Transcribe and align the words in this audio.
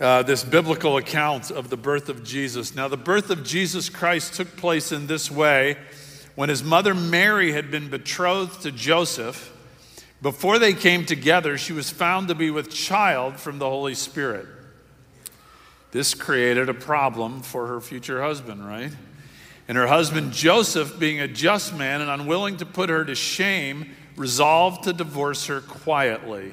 uh, 0.00 0.22
this 0.22 0.44
biblical 0.44 0.96
account 0.96 1.50
of 1.50 1.70
the 1.70 1.76
birth 1.76 2.08
of 2.08 2.22
Jesus. 2.22 2.74
Now, 2.74 2.88
the 2.88 2.96
birth 2.96 3.30
of 3.30 3.44
Jesus 3.44 3.88
Christ 3.88 4.34
took 4.34 4.56
place 4.56 4.92
in 4.92 5.06
this 5.06 5.30
way 5.30 5.78
when 6.34 6.48
his 6.50 6.62
mother 6.62 6.94
Mary 6.94 7.52
had 7.52 7.70
been 7.70 7.88
betrothed 7.88 8.62
to 8.62 8.72
Joseph. 8.72 9.52
Before 10.20 10.58
they 10.58 10.74
came 10.74 11.06
together, 11.06 11.56
she 11.56 11.72
was 11.72 11.90
found 11.90 12.28
to 12.28 12.34
be 12.34 12.50
with 12.50 12.70
child 12.70 13.36
from 13.36 13.58
the 13.58 13.68
Holy 13.68 13.94
Spirit. 13.94 14.46
This 15.92 16.12
created 16.12 16.68
a 16.68 16.74
problem 16.74 17.40
for 17.40 17.66
her 17.68 17.80
future 17.80 18.22
husband, 18.22 18.66
right? 18.66 18.92
And 19.66 19.78
her 19.78 19.86
husband 19.86 20.32
Joseph, 20.32 20.98
being 20.98 21.20
a 21.20 21.28
just 21.28 21.74
man 21.74 22.02
and 22.02 22.10
unwilling 22.10 22.58
to 22.58 22.66
put 22.66 22.90
her 22.90 23.04
to 23.04 23.14
shame, 23.14 23.96
resolved 24.14 24.84
to 24.84 24.92
divorce 24.92 25.46
her 25.46 25.62
quietly. 25.62 26.52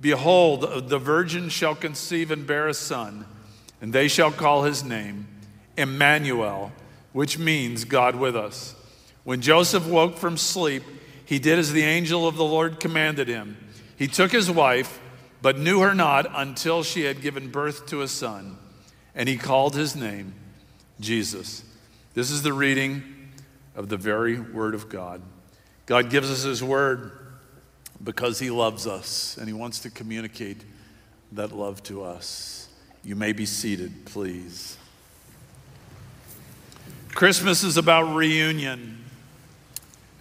Behold, 0.00 0.88
the 0.88 0.98
virgin 0.98 1.48
shall 1.48 1.74
conceive 1.74 2.30
and 2.30 2.46
bear 2.46 2.68
a 2.68 2.74
son, 2.74 3.26
and 3.82 3.92
they 3.92 4.08
shall 4.08 4.30
call 4.30 4.62
his 4.64 4.82
name 4.82 5.26
Emmanuel, 5.76 6.72
which 7.12 7.38
means 7.38 7.84
God 7.84 8.16
with 8.16 8.34
us. 8.34 8.74
When 9.24 9.42
Joseph 9.42 9.86
woke 9.86 10.16
from 10.16 10.36
sleep, 10.36 10.82
he 11.24 11.38
did 11.38 11.58
as 11.58 11.72
the 11.72 11.82
angel 11.82 12.26
of 12.26 12.36
the 12.36 12.44
Lord 12.44 12.80
commanded 12.80 13.28
him. 13.28 13.56
He 13.96 14.06
took 14.06 14.32
his 14.32 14.50
wife, 14.50 15.00
but 15.42 15.58
knew 15.58 15.80
her 15.80 15.94
not 15.94 16.26
until 16.34 16.82
she 16.82 17.02
had 17.02 17.20
given 17.20 17.50
birth 17.50 17.86
to 17.86 18.02
a 18.02 18.08
son, 18.08 18.56
and 19.14 19.28
he 19.28 19.36
called 19.36 19.74
his 19.74 19.94
name 19.94 20.34
Jesus. 20.98 21.62
This 22.14 22.30
is 22.30 22.42
the 22.42 22.52
reading 22.52 23.02
of 23.76 23.88
the 23.88 23.96
very 23.96 24.40
word 24.40 24.74
of 24.74 24.88
God. 24.88 25.20
God 25.86 26.10
gives 26.10 26.30
us 26.30 26.42
his 26.42 26.62
word 26.62 27.12
because 28.02 28.38
he 28.38 28.50
loves 28.50 28.86
us 28.86 29.36
and 29.36 29.46
he 29.46 29.52
wants 29.52 29.80
to 29.80 29.90
communicate 29.90 30.64
that 31.32 31.52
love 31.52 31.82
to 31.84 32.02
us. 32.02 32.68
You 33.04 33.16
may 33.16 33.32
be 33.32 33.46
seated, 33.46 34.04
please. 34.06 34.76
Christmas 37.14 37.62
is 37.62 37.76
about 37.76 38.14
reunion. 38.14 39.04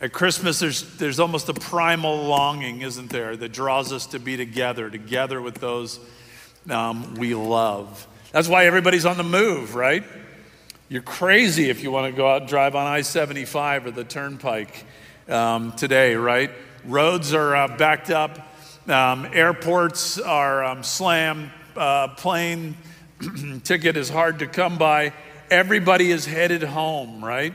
At 0.02 0.14
Christmas, 0.14 0.60
there's, 0.60 0.98
there's 0.98 1.20
almost 1.20 1.50
a 1.50 1.54
primal 1.54 2.24
longing, 2.24 2.82
isn't 2.82 3.10
there, 3.10 3.36
that 3.36 3.52
draws 3.52 3.92
us 3.92 4.06
to 4.08 4.20
be 4.20 4.38
together, 4.38 4.90
together 4.90 5.42
with 5.42 5.56
those 5.56 6.00
um, 6.70 7.16
we 7.16 7.36
love. 7.36 8.08
That's 8.32 8.48
why 8.48 8.66
everybody's 8.66 9.06
on 9.06 9.18
the 9.18 9.24
move, 9.24 9.76
right? 9.76 10.04
You're 10.88 11.02
crazy 11.02 11.70
if 11.70 11.84
you 11.84 11.92
want 11.92 12.12
to 12.12 12.18
go 12.18 12.28
out 12.30 12.42
and 12.42 12.50
drive 12.50 12.76
on 12.76 12.88
I 12.88 13.02
75 13.02 13.88
or 13.88 13.92
the 13.92 14.04
turnpike 14.04 14.86
um, 15.28 15.74
today, 15.74 16.16
right? 16.16 16.52
Roads 16.86 17.34
are 17.34 17.56
uh, 17.56 17.78
backed 17.78 18.10
up, 18.10 18.40
um, 18.88 19.28
airports 19.34 20.20
are 20.20 20.64
um, 20.64 20.84
slammed, 20.84 21.52
uh, 21.76 22.10
plane 22.10 22.78
ticket 23.64 23.98
is 23.98 24.10
hard 24.10 24.40
to 24.40 24.48
come 24.48 24.78
by. 24.78 25.14
Everybody 25.50 26.12
is 26.12 26.26
headed 26.26 26.64
home, 26.64 27.24
right? 27.24 27.54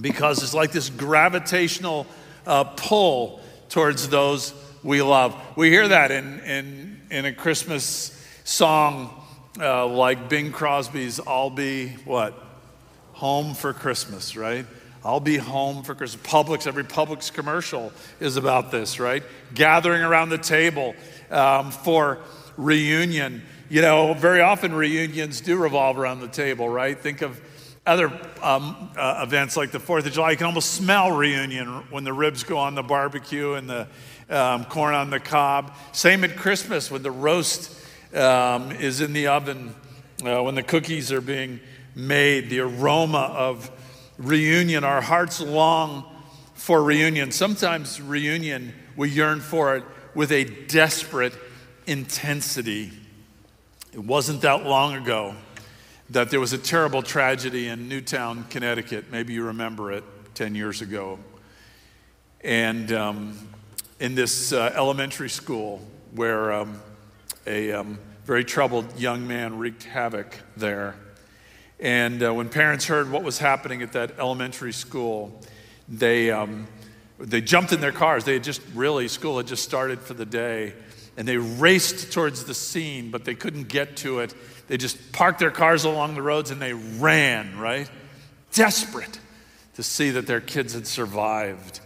because 0.00 0.42
it's 0.42 0.54
like 0.54 0.72
this 0.72 0.90
gravitational 0.90 2.06
uh, 2.46 2.64
pull 2.64 3.40
towards 3.68 4.08
those 4.08 4.54
we 4.82 5.02
love. 5.02 5.36
We 5.56 5.70
hear 5.70 5.88
that 5.88 6.10
in, 6.10 6.40
in, 6.40 7.00
in 7.10 7.24
a 7.24 7.32
Christmas 7.32 8.10
song 8.44 9.22
uh, 9.58 9.86
like 9.86 10.28
Bing 10.28 10.52
Crosby's 10.52 11.20
I'll 11.26 11.50
Be 11.50 11.88
What? 12.04 12.34
Home 13.14 13.54
for 13.54 13.72
Christmas, 13.72 14.36
right? 14.36 14.66
I'll 15.04 15.20
be 15.20 15.36
home 15.36 15.82
for 15.82 15.94
Christmas. 15.94 16.26
Publix, 16.26 16.66
every 16.66 16.84
Publix 16.84 17.30
commercial 17.30 17.92
is 18.20 18.38
about 18.38 18.70
this, 18.70 18.98
right? 18.98 19.22
Gathering 19.52 20.00
around 20.00 20.30
the 20.30 20.38
table 20.38 20.94
um, 21.30 21.70
for 21.70 22.20
reunion. 22.56 23.42
You 23.68 23.82
know, 23.82 24.14
very 24.14 24.40
often 24.40 24.74
reunions 24.74 25.42
do 25.42 25.58
revolve 25.58 25.98
around 25.98 26.20
the 26.20 26.28
table, 26.28 26.70
right? 26.70 26.98
Think 26.98 27.20
of 27.20 27.38
other 27.86 28.06
um, 28.42 28.90
uh, 28.96 29.20
events 29.22 29.58
like 29.58 29.70
the 29.70 29.78
Fourth 29.78 30.06
of 30.06 30.12
July, 30.12 30.30
you 30.30 30.36
can 30.38 30.46
almost 30.46 30.70
smell 30.70 31.12
reunion 31.12 31.66
when 31.90 32.02
the 32.04 32.12
ribs 32.14 32.42
go 32.42 32.56
on 32.56 32.74
the 32.74 32.82
barbecue 32.82 33.52
and 33.52 33.68
the 33.68 33.86
um, 34.30 34.64
corn 34.64 34.94
on 34.94 35.10
the 35.10 35.20
cob. 35.20 35.76
Same 35.92 36.24
at 36.24 36.34
Christmas 36.34 36.90
when 36.90 37.02
the 37.02 37.10
roast 37.10 37.78
um, 38.14 38.72
is 38.72 39.02
in 39.02 39.12
the 39.12 39.26
oven, 39.26 39.74
uh, 40.24 40.42
when 40.42 40.54
the 40.54 40.62
cookies 40.62 41.12
are 41.12 41.20
being 41.20 41.60
made, 41.94 42.48
the 42.48 42.60
aroma 42.60 43.18
of 43.36 43.70
reunion. 44.18 44.84
Our 44.84 45.00
hearts 45.00 45.40
long 45.40 46.04
for 46.54 46.82
reunion. 46.82 47.32
Sometimes 47.32 48.00
reunion, 48.00 48.74
we 48.96 49.10
yearn 49.10 49.40
for 49.40 49.76
it 49.76 49.84
with 50.14 50.32
a 50.32 50.44
desperate 50.44 51.34
intensity. 51.86 52.92
It 53.92 53.98
wasn't 53.98 54.42
that 54.42 54.64
long 54.64 54.94
ago 54.94 55.34
that 56.10 56.30
there 56.30 56.40
was 56.40 56.52
a 56.52 56.58
terrible 56.58 57.02
tragedy 57.02 57.68
in 57.68 57.88
Newtown, 57.88 58.44
Connecticut. 58.50 59.10
Maybe 59.10 59.32
you 59.32 59.44
remember 59.44 59.92
it 59.92 60.04
10 60.34 60.54
years 60.54 60.80
ago. 60.82 61.18
And 62.42 62.92
um, 62.92 63.38
in 64.00 64.14
this 64.14 64.52
uh, 64.52 64.72
elementary 64.76 65.30
school 65.30 65.80
where 66.12 66.52
um, 66.52 66.80
a 67.46 67.72
um, 67.72 67.98
very 68.24 68.44
troubled 68.44 68.98
young 68.98 69.26
man 69.26 69.58
wreaked 69.58 69.84
havoc 69.84 70.38
there. 70.56 70.96
And 71.84 72.20
uh, 72.20 72.34
when 72.34 72.48
parents 72.48 72.86
heard 72.86 73.12
what 73.12 73.22
was 73.22 73.38
happening 73.38 73.82
at 73.82 73.92
that 73.92 74.18
elementary 74.18 74.72
school, 74.72 75.40
they, 75.88 76.32
um, 76.32 76.66
they 77.20 77.40
jumped 77.40 77.72
in 77.72 77.80
their 77.80 77.92
cars. 77.92 78.24
They 78.24 78.32
had 78.32 78.42
just 78.42 78.62
really, 78.74 79.06
school 79.06 79.36
had 79.36 79.46
just 79.46 79.62
started 79.62 80.00
for 80.00 80.14
the 80.14 80.26
day. 80.26 80.74
And 81.16 81.28
they 81.28 81.36
raced 81.36 82.12
towards 82.12 82.44
the 82.44 82.54
scene, 82.54 83.12
but 83.12 83.24
they 83.24 83.36
couldn't 83.36 83.68
get 83.68 83.96
to 83.98 84.18
it 84.18 84.34
they 84.66 84.76
just 84.76 85.12
parked 85.12 85.38
their 85.38 85.50
cars 85.50 85.84
along 85.84 86.14
the 86.14 86.22
roads 86.22 86.50
and 86.50 86.60
they 86.60 86.72
ran, 86.72 87.58
right? 87.58 87.90
Desperate 88.52 89.20
to 89.74 89.82
see 89.82 90.10
that 90.10 90.26
their 90.26 90.40
kids 90.40 90.74
had 90.74 90.86
survived. 90.86 91.80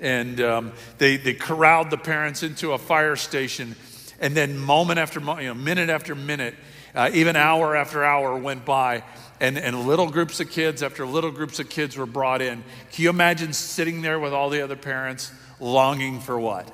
And 0.00 0.40
um, 0.40 0.72
they, 0.98 1.16
they 1.16 1.34
corralled 1.34 1.90
the 1.90 1.96
parents 1.96 2.42
into 2.42 2.72
a 2.72 2.78
fire 2.78 3.16
station. 3.16 3.76
And 4.20 4.36
then, 4.36 4.58
moment 4.58 4.98
after 4.98 5.20
moment, 5.20 5.44
you 5.44 5.48
know, 5.48 5.60
minute 5.60 5.90
after 5.90 6.14
minute, 6.14 6.54
uh, 6.94 7.10
even 7.14 7.36
hour 7.36 7.76
after 7.76 8.04
hour 8.04 8.36
went 8.36 8.64
by, 8.64 9.04
and, 9.40 9.58
and 9.58 9.86
little 9.86 10.10
groups 10.10 10.40
of 10.40 10.50
kids 10.50 10.82
after 10.82 11.06
little 11.06 11.30
groups 11.30 11.58
of 11.58 11.68
kids 11.68 11.96
were 11.96 12.06
brought 12.06 12.42
in. 12.42 12.64
Can 12.92 13.04
you 13.04 13.10
imagine 13.10 13.52
sitting 13.52 14.02
there 14.02 14.18
with 14.18 14.32
all 14.32 14.50
the 14.50 14.62
other 14.62 14.76
parents 14.76 15.32
longing 15.60 16.20
for 16.20 16.38
what? 16.38 16.70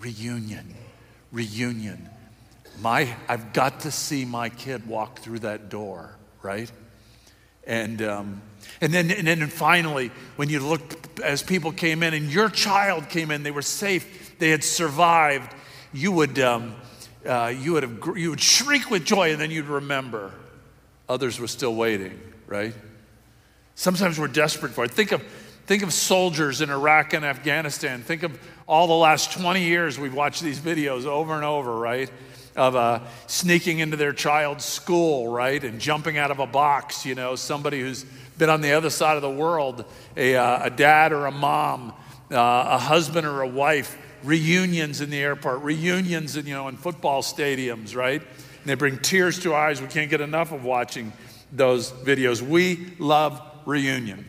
Reunion. 0.00 0.74
Reunion 1.30 2.08
my, 2.80 3.14
I've 3.28 3.52
got 3.52 3.80
to 3.80 3.90
see 3.90 4.24
my 4.24 4.48
kid 4.48 4.86
walk 4.86 5.18
through 5.20 5.40
that 5.40 5.68
door, 5.68 6.16
right? 6.42 6.70
And, 7.66 8.00
um, 8.02 8.42
and, 8.80 8.94
then, 8.94 9.10
and 9.10 9.26
then 9.26 9.46
finally, 9.48 10.10
when 10.36 10.48
you 10.48 10.60
looked 10.60 11.20
as 11.20 11.42
people 11.42 11.72
came 11.72 12.02
in 12.02 12.14
and 12.14 12.32
your 12.32 12.48
child 12.48 13.08
came 13.08 13.30
in, 13.30 13.42
they 13.42 13.50
were 13.50 13.62
safe, 13.62 14.38
they 14.38 14.50
had 14.50 14.62
survived, 14.62 15.52
you 15.92 16.12
would, 16.12 16.38
um, 16.38 16.76
uh, 17.26 17.52
you 17.54 17.72
would, 17.72 17.82
have, 17.82 18.16
you 18.16 18.30
would 18.30 18.40
shriek 18.40 18.90
with 18.90 19.04
joy 19.04 19.32
and 19.32 19.40
then 19.40 19.50
you'd 19.50 19.66
remember 19.66 20.32
others 21.08 21.40
were 21.40 21.48
still 21.48 21.74
waiting, 21.74 22.18
right? 22.46 22.74
Sometimes 23.74 24.18
we're 24.18 24.28
desperate 24.28 24.72
for 24.72 24.84
it. 24.84 24.90
Think 24.90 25.12
of, 25.12 25.22
think 25.66 25.82
of 25.82 25.92
soldiers 25.92 26.60
in 26.60 26.70
Iraq 26.70 27.12
and 27.12 27.24
Afghanistan. 27.24 28.02
Think 28.02 28.22
of 28.22 28.38
all 28.66 28.86
the 28.86 28.94
last 28.94 29.32
20 29.32 29.62
years 29.62 29.98
we've 29.98 30.14
watched 30.14 30.42
these 30.42 30.58
videos 30.58 31.04
over 31.04 31.34
and 31.34 31.44
over, 31.44 31.76
right? 31.76 32.10
of 32.58 32.74
uh, 32.74 33.00
sneaking 33.28 33.78
into 33.78 33.96
their 33.96 34.12
child's 34.12 34.64
school, 34.64 35.28
right, 35.28 35.62
and 35.62 35.80
jumping 35.80 36.18
out 36.18 36.32
of 36.32 36.40
a 36.40 36.46
box. 36.46 37.06
You 37.06 37.14
know, 37.14 37.36
somebody 37.36 37.80
who's 37.80 38.04
been 38.36 38.50
on 38.50 38.60
the 38.60 38.72
other 38.72 38.90
side 38.90 39.16
of 39.16 39.22
the 39.22 39.30
world, 39.30 39.84
a, 40.16 40.34
uh, 40.34 40.64
a 40.64 40.70
dad 40.70 41.12
or 41.12 41.26
a 41.26 41.30
mom, 41.30 41.92
uh, 42.30 42.64
a 42.70 42.78
husband 42.78 43.26
or 43.26 43.42
a 43.42 43.48
wife, 43.48 43.96
reunions 44.24 45.00
in 45.00 45.10
the 45.10 45.18
airport, 45.18 45.62
reunions 45.62 46.36
in, 46.36 46.46
you 46.46 46.54
know, 46.54 46.68
in 46.68 46.76
football 46.76 47.22
stadiums, 47.22 47.94
right? 47.94 48.22
They 48.68 48.74
bring 48.74 48.98
tears 48.98 49.38
to 49.40 49.54
our 49.54 49.68
eyes. 49.68 49.80
We 49.80 49.88
can't 49.88 50.10
get 50.10 50.20
enough 50.20 50.52
of 50.52 50.62
watching 50.62 51.12
those 51.50 51.90
videos. 51.90 52.42
We 52.42 52.92
love 52.98 53.40
reunion. 53.64 54.26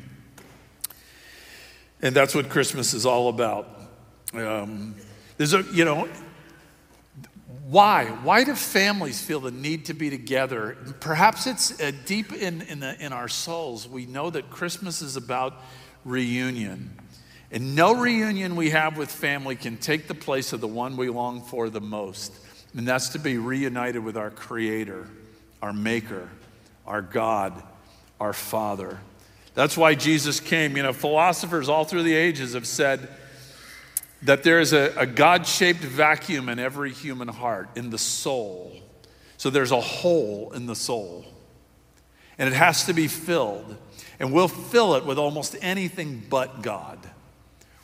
And 2.02 2.16
that's 2.16 2.34
what 2.34 2.48
Christmas 2.48 2.94
is 2.94 3.06
all 3.06 3.28
about. 3.28 3.68
Um, 4.34 4.96
there's 5.36 5.54
a, 5.54 5.64
you 5.74 5.84
know, 5.84 6.08
why? 7.66 8.06
Why 8.06 8.46
do 8.46 8.56
families 8.56 9.22
feel 9.22 9.42
the 9.42 9.52
need 9.52 9.86
to 9.86 9.94
be 9.94 10.10
together? 10.10 10.78
Perhaps 11.02 11.46
it's 11.46 11.82
uh, 11.82 11.92
deep 12.06 12.32
in, 12.32 12.62
in, 12.62 12.80
the, 12.80 12.98
in 13.04 13.12
our 13.12 13.28
souls. 13.28 13.88
We 13.88 14.06
know 14.06 14.30
that 14.30 14.50
Christmas 14.50 15.02
is 15.02 15.18
about 15.18 15.62
reunion. 16.06 16.98
And 17.52 17.76
no 17.76 17.94
reunion 17.94 18.56
we 18.56 18.70
have 18.70 18.98
with 18.98 19.12
family 19.12 19.56
can 19.56 19.78
take 19.78 20.08
the 20.08 20.16
place 20.16 20.54
of 20.54 20.62
the 20.62 20.68
one 20.68 20.96
we 20.96 21.10
long 21.10 21.42
for 21.42 21.70
the 21.70 21.82
most. 21.82 22.32
And 22.76 22.88
that's 22.88 23.10
to 23.10 23.20
be 23.20 23.38
reunited 23.38 24.04
with 24.04 24.18
our 24.18 24.30
Creator, 24.30 25.08
our 25.62 25.74
Maker, 25.74 26.30
our 26.86 27.02
God, 27.02 27.62
our 28.20 28.34
Father. 28.34 29.00
That's 29.56 29.76
why 29.76 29.96
Jesus 29.96 30.40
came. 30.40 30.78
You 30.78 30.84
know, 30.84 30.94
philosophers 30.94 31.68
all 31.70 31.86
through 31.86 32.04
the 32.04 32.16
ages 32.16 32.54
have 32.54 32.68
said, 32.68 33.10
that 34.24 34.44
there 34.44 34.60
is 34.60 34.74
a, 34.74 34.94
a 34.98 35.06
God 35.06 35.48
shaped 35.48 35.80
vacuum 35.80 36.50
in 36.50 36.60
every 36.60 36.92
human 36.92 37.28
heart, 37.28 37.70
in 37.76 37.90
the 37.90 37.98
soul. 37.98 38.76
So 39.38 39.50
there's 39.50 39.72
a 39.72 39.80
hole 39.80 40.52
in 40.54 40.66
the 40.66 40.76
soul. 40.76 41.26
And 42.38 42.50
it 42.50 42.56
has 42.56 42.86
to 42.86 42.94
be 42.94 43.08
filled. 43.08 43.78
And 44.20 44.34
we'll 44.34 44.50
fill 44.50 44.96
it 44.96 45.06
with 45.06 45.18
almost 45.18 45.56
anything 45.62 46.24
but 46.30 46.62
God. 46.62 47.00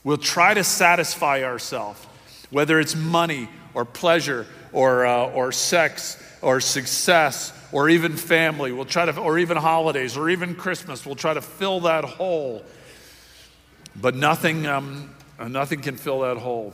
We'll 0.03 0.17
try 0.17 0.53
to 0.53 0.63
satisfy 0.63 1.43
ourselves, 1.43 2.05
whether 2.49 2.79
it's 2.79 2.95
money 2.95 3.49
or 3.73 3.85
pleasure 3.85 4.45
or, 4.75 5.07
uh, 5.07 5.25
or 5.29 5.51
sex 5.51 6.21
or 6.43 6.59
success 6.59 7.51
or 7.71 7.89
even 7.89 8.15
family. 8.15 8.71
We'll 8.71 8.85
try 8.85 9.05
to, 9.05 9.19
or 9.19 9.39
even 9.39 9.57
holidays 9.57 10.15
or 10.15 10.29
even 10.29 10.53
Christmas. 10.53 11.03
We'll 11.05 11.15
try 11.15 11.33
to 11.33 11.41
fill 11.41 11.79
that 11.81 12.03
hole. 12.03 12.63
But 13.95 14.15
nothing, 14.15 14.67
um, 14.67 15.15
nothing 15.39 15.81
can 15.81 15.95
fill 15.95 16.19
that 16.19 16.37
hole 16.37 16.73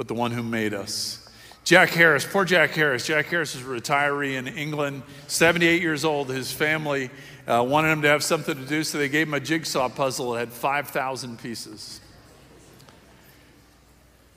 but 0.00 0.08
the 0.08 0.14
one 0.14 0.30
who 0.30 0.42
made 0.42 0.72
us. 0.72 1.28
Jack 1.62 1.90
Harris, 1.90 2.24
poor 2.24 2.46
Jack 2.46 2.70
Harris. 2.70 3.04
Jack 3.04 3.26
Harris 3.26 3.54
is 3.54 3.60
a 3.60 3.64
retiree 3.66 4.36
in 4.36 4.48
England, 4.48 5.02
78 5.26 5.82
years 5.82 6.06
old. 6.06 6.30
His 6.30 6.50
family 6.50 7.10
uh, 7.46 7.62
wanted 7.68 7.88
him 7.88 8.00
to 8.00 8.08
have 8.08 8.24
something 8.24 8.54
to 8.54 8.64
do, 8.64 8.82
so 8.82 8.96
they 8.96 9.10
gave 9.10 9.26
him 9.26 9.34
a 9.34 9.40
jigsaw 9.40 9.90
puzzle 9.90 10.32
that 10.32 10.38
had 10.38 10.52
5,000 10.54 11.38
pieces. 11.38 12.00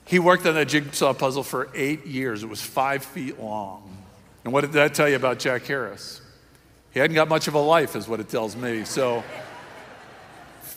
He 0.06 0.18
worked 0.18 0.46
on 0.46 0.54
that 0.54 0.68
jigsaw 0.68 1.14
puzzle 1.14 1.42
for 1.42 1.68
eight 1.74 2.06
years. 2.06 2.42
It 2.42 2.48
was 2.48 2.60
five 2.60 3.04
feet 3.04 3.40
long. 3.40 3.82
And 4.44 4.52
what 4.52 4.60
did 4.60 4.72
that 4.72 4.94
tell 4.94 5.08
you 5.08 5.16
about 5.16 5.38
Jack 5.38 5.64
Harris? 5.64 6.20
He 6.92 7.00
hadn't 7.00 7.14
got 7.14 7.28
much 7.28 7.48
of 7.48 7.54
a 7.54 7.58
life, 7.58 7.96
is 7.96 8.06
what 8.06 8.20
it 8.20 8.28
tells 8.28 8.54
me. 8.54 8.84
So 8.84 9.24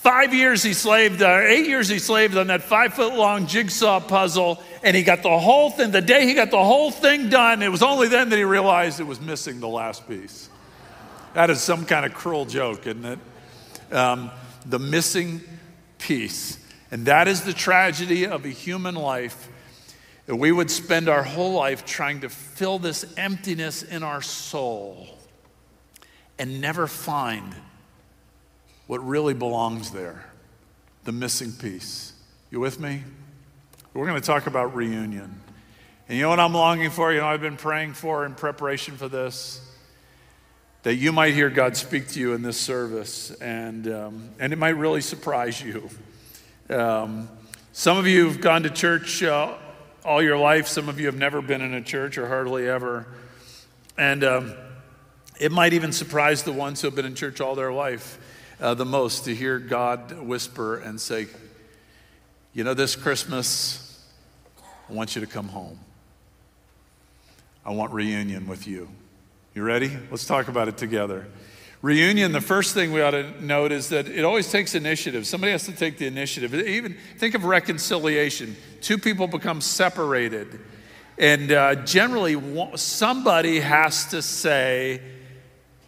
Five 0.08 0.34
years 0.34 0.64
he 0.64 0.74
slaved, 0.74 1.22
uh, 1.22 1.40
eight 1.44 1.68
years 1.68 1.90
he 1.90 2.00
slaved 2.00 2.38
on 2.38 2.48
that 2.48 2.64
five 2.64 2.94
foot 2.94 3.14
long 3.14 3.46
jigsaw 3.46 4.00
puzzle, 4.00 4.64
and 4.82 4.96
he 4.96 5.04
got 5.04 5.22
the 5.22 5.38
whole 5.38 5.70
thing. 5.70 5.92
The 5.92 6.02
day 6.02 6.26
he 6.26 6.34
got 6.34 6.50
the 6.50 6.64
whole 6.64 6.92
thing 6.92 7.30
done, 7.30 7.62
it 7.62 7.70
was 7.70 7.84
only 7.84 8.08
then 8.08 8.30
that 8.30 8.38
he 8.38 8.46
realized 8.46 9.02
it 9.02 9.04
was 9.04 9.20
missing 9.20 9.60
the 9.60 9.68
last 9.68 10.08
piece. 10.08 10.50
That 11.34 11.50
is 11.50 11.60
some 11.60 11.86
kind 11.86 12.06
of 12.06 12.14
cruel 12.14 12.46
joke, 12.46 12.88
isn't 12.88 13.04
it? 13.04 13.20
Um, 13.94 14.32
the 14.66 14.80
missing 14.80 15.42
piece. 15.98 16.58
And 16.92 17.06
that 17.06 17.28
is 17.28 17.42
the 17.42 17.54
tragedy 17.54 18.26
of 18.26 18.46
a 18.46 18.50
human 18.50 18.96
life. 18.96 19.50
That 20.26 20.36
we 20.36 20.52
would 20.52 20.70
spend 20.70 21.08
our 21.08 21.24
whole 21.24 21.54
life 21.54 21.86
trying 21.86 22.22
to 22.22 22.30
fill 22.30 22.80
this 22.80 23.06
emptiness 23.18 23.82
in 23.84 24.04
our 24.04 24.22
soul 24.22 25.08
and 26.38 26.60
never 26.60 26.86
find 26.86 27.56
what 28.88 29.06
really 29.06 29.34
belongs 29.34 29.92
there 29.92 30.26
the 31.06 31.12
missing 31.14 31.54
piece. 31.54 32.12
You 32.52 32.60
with 32.60 32.80
me? 32.82 33.04
We're 33.94 34.06
going 34.06 34.20
to 34.20 34.26
talk 34.26 34.46
about 34.48 34.76
reunion. 34.76 35.40
And 36.10 36.18
you 36.18 36.24
know 36.24 36.30
what 36.30 36.40
I'm 36.40 36.54
longing 36.54 36.90
for? 36.90 37.14
You 37.14 37.22
know, 37.22 37.28
I've 37.28 37.42
been 37.42 37.56
praying 37.56 37.94
for 37.94 38.26
in 38.26 38.36
preparation 38.36 38.98
for 38.98 39.08
this 39.08 39.62
that 40.84 40.96
you 40.96 41.12
might 41.12 41.34
hear 41.34 41.50
God 41.50 41.76
speak 41.76 42.08
to 42.10 42.20
you 42.20 42.34
in 42.34 42.42
this 42.42 42.58
service, 42.58 43.32
and, 43.42 43.92
um, 43.92 44.30
and 44.40 44.54
it 44.54 44.56
might 44.56 44.78
really 44.78 45.02
surprise 45.02 45.62
you. 45.62 45.90
Um, 46.70 47.30
some 47.72 47.98
of 47.98 48.08
you 48.08 48.28
have 48.28 48.42
gone 48.42 48.64
to 48.64 48.70
church 48.70 49.24
uh, 49.24 49.56
all 50.04 50.22
your 50.22 50.38
life, 50.38 50.68
some 50.68 50.90
of 50.90 51.00
you 51.00 51.06
have 51.06 51.16
never 51.16 51.42
been 51.42 51.62
in 51.62 51.74
a 51.74 51.82
church 51.82 52.18
or 52.18 52.28
hardly 52.28 52.68
ever. 52.68 53.08
And 53.98 54.24
um, 54.24 54.54
it 55.40 55.52
might 55.52 55.74
even 55.74 55.94
surprise 55.94 56.44
the 56.44 56.52
ones 56.52 56.82
who 56.82 56.88
have 56.88 56.96
been 56.96 57.06
in 57.06 57.16
church 57.16 57.40
all 57.40 57.56
their 57.56 57.72
life 57.72 58.20
uh, 58.60 58.74
the 58.74 58.86
most 58.86 59.26
to 59.26 59.36
hear 59.36 59.60
God 59.60 60.12
whisper 60.20 60.78
and 60.78 61.00
say, 61.00 61.28
You 62.54 62.64
know, 62.66 62.74
this 62.74 62.96
Christmas, 62.96 64.06
I 64.90 64.94
want 64.94 65.16
you 65.16 65.22
to 65.22 65.28
come 65.28 65.48
home. 65.48 65.80
I 67.66 67.72
want 67.72 67.94
reunion 67.94 68.48
with 68.48 68.68
you. 68.68 68.90
You 69.54 69.64
ready? 69.64 69.92
Let's 70.12 70.26
talk 70.26 70.48
about 70.48 70.68
it 70.68 70.78
together. 70.78 71.28
Reunion, 71.82 72.32
the 72.32 72.42
first 72.42 72.74
thing 72.74 72.92
we 72.92 73.02
ought 73.02 73.12
to 73.12 73.46
note 73.46 73.72
is 73.72 73.90
that 73.90 74.08
it 74.08 74.26
always 74.26 74.52
takes 74.52 74.74
initiative. 74.74 75.28
Somebody 75.28 75.52
has 75.52 75.66
to 75.66 75.72
take 75.72 75.98
the 75.98 76.08
initiative. 76.08 76.54
Even 76.54 76.98
think 77.18 77.36
of 77.36 77.46
reconciliation. 77.46 78.56
Two 78.82 78.98
people 78.98 79.28
become 79.28 79.62
separated. 79.62 80.60
And 81.20 81.52
uh, 81.52 81.76
generally, 81.76 82.40
somebody 82.76 83.60
has 83.60 84.08
to 84.08 84.22
say, 84.22 85.02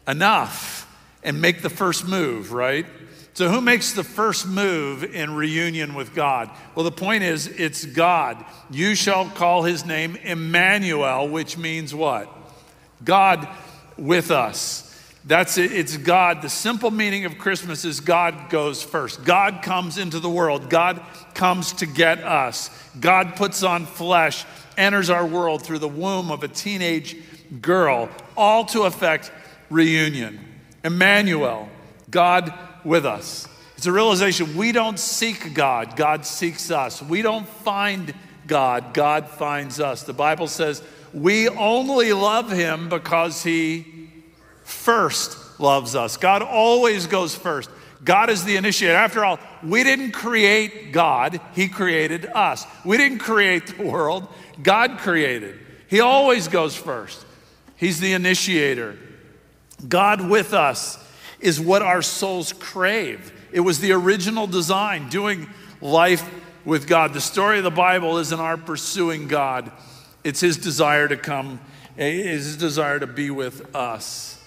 enough 0.09 0.85
and 1.23 1.39
make 1.39 1.61
the 1.61 1.69
first 1.69 2.07
move, 2.07 2.51
right? 2.51 2.85
So, 3.33 3.47
who 3.47 3.61
makes 3.61 3.93
the 3.93 4.03
first 4.03 4.47
move 4.47 5.03
in 5.03 5.33
reunion 5.33 5.93
with 5.93 6.13
God? 6.13 6.49
Well, 6.75 6.83
the 6.83 6.91
point 6.91 7.23
is, 7.23 7.47
it's 7.47 7.85
God. 7.85 8.43
You 8.69 8.95
shall 8.95 9.29
call 9.29 9.63
his 9.63 9.85
name 9.85 10.17
Emmanuel, 10.17 11.29
which 11.29 11.57
means 11.57 11.95
what? 11.95 12.29
God 13.03 13.47
with 13.97 14.31
us. 14.31 14.88
That's 15.29 15.59
it. 15.59 15.71
It's 15.71 15.95
God. 15.95 16.41
The 16.41 16.49
simple 16.49 16.89
meaning 16.89 17.25
of 17.25 17.37
Christmas 17.37 17.85
is 17.85 17.99
God 17.99 18.49
goes 18.49 18.81
first. 18.81 19.23
God 19.23 19.61
comes 19.61 19.99
into 19.99 20.19
the 20.19 20.29
world. 20.29 20.71
God 20.71 20.99
comes 21.35 21.71
to 21.73 21.85
get 21.85 22.23
us. 22.23 22.71
God 22.99 23.35
puts 23.35 23.61
on 23.61 23.85
flesh, 23.85 24.43
enters 24.75 25.11
our 25.11 25.23
world 25.23 25.61
through 25.61 25.77
the 25.77 25.87
womb 25.87 26.31
of 26.31 26.41
a 26.41 26.47
teenage 26.47 27.15
girl, 27.61 28.09
all 28.35 28.65
to 28.65 28.85
effect 28.85 29.31
reunion. 29.69 30.39
Emmanuel, 30.83 31.69
God 32.09 32.51
with 32.83 33.05
us. 33.05 33.47
It's 33.77 33.85
a 33.85 33.91
realization 33.91 34.57
we 34.57 34.71
don't 34.71 34.97
seek 34.97 35.53
God, 35.53 35.95
God 35.95 36.25
seeks 36.25 36.71
us. 36.71 37.03
We 37.03 37.21
don't 37.21 37.47
find 37.47 38.15
God, 38.47 38.95
God 38.95 39.29
finds 39.29 39.79
us. 39.79 40.01
The 40.01 40.11
Bible 40.11 40.47
says 40.47 40.81
we 41.13 41.49
only 41.49 42.13
love 42.13 42.51
Him 42.51 42.89
because 42.89 43.43
He 43.43 43.98
first 44.69 45.59
loves 45.59 45.95
us. 45.95 46.17
God 46.17 46.41
always 46.41 47.07
goes 47.07 47.35
first. 47.35 47.69
God 48.03 48.29
is 48.29 48.45
the 48.45 48.55
initiator. 48.55 48.95
After 48.95 49.25
all, 49.25 49.39
we 49.61 49.83
didn't 49.83 50.11
create 50.11 50.93
God, 50.93 51.41
He 51.53 51.67
created 51.67 52.25
us. 52.25 52.65
We 52.85 52.97
didn't 52.97 53.19
create 53.19 53.77
the 53.77 53.83
world, 53.83 54.27
God 54.61 54.99
created. 54.99 55.59
He 55.87 55.99
always 55.99 56.47
goes 56.47 56.75
first. 56.75 57.25
He's 57.75 57.99
the 57.99 58.13
initiator. 58.13 58.97
God 59.87 60.29
with 60.29 60.53
us 60.53 61.03
is 61.39 61.59
what 61.59 61.81
our 61.81 62.01
souls 62.01 62.53
crave. 62.53 63.33
It 63.51 63.61
was 63.61 63.79
the 63.79 63.93
original 63.93 64.47
design, 64.47 65.09
doing 65.09 65.49
life 65.81 66.29
with 66.65 66.87
God. 66.87 67.13
The 67.13 67.21
story 67.21 67.57
of 67.57 67.63
the 67.63 67.71
Bible 67.71 68.17
isn't 68.17 68.39
our 68.39 68.57
pursuing 68.57 69.27
God, 69.27 69.71
it's 70.23 70.41
His 70.41 70.57
desire 70.57 71.07
to 71.07 71.17
come, 71.17 71.59
eh, 71.97 72.11
His 72.11 72.57
desire 72.57 72.99
to 72.99 73.07
be 73.07 73.29
with 73.29 73.75
us. 73.75 74.38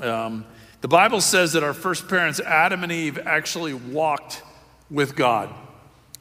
Um, 0.00 0.44
the 0.80 0.88
Bible 0.88 1.20
says 1.20 1.54
that 1.54 1.64
our 1.64 1.72
first 1.72 2.08
parents, 2.08 2.40
Adam 2.40 2.82
and 2.82 2.92
Eve, 2.92 3.18
actually 3.18 3.74
walked 3.74 4.42
with 4.90 5.16
God. 5.16 5.52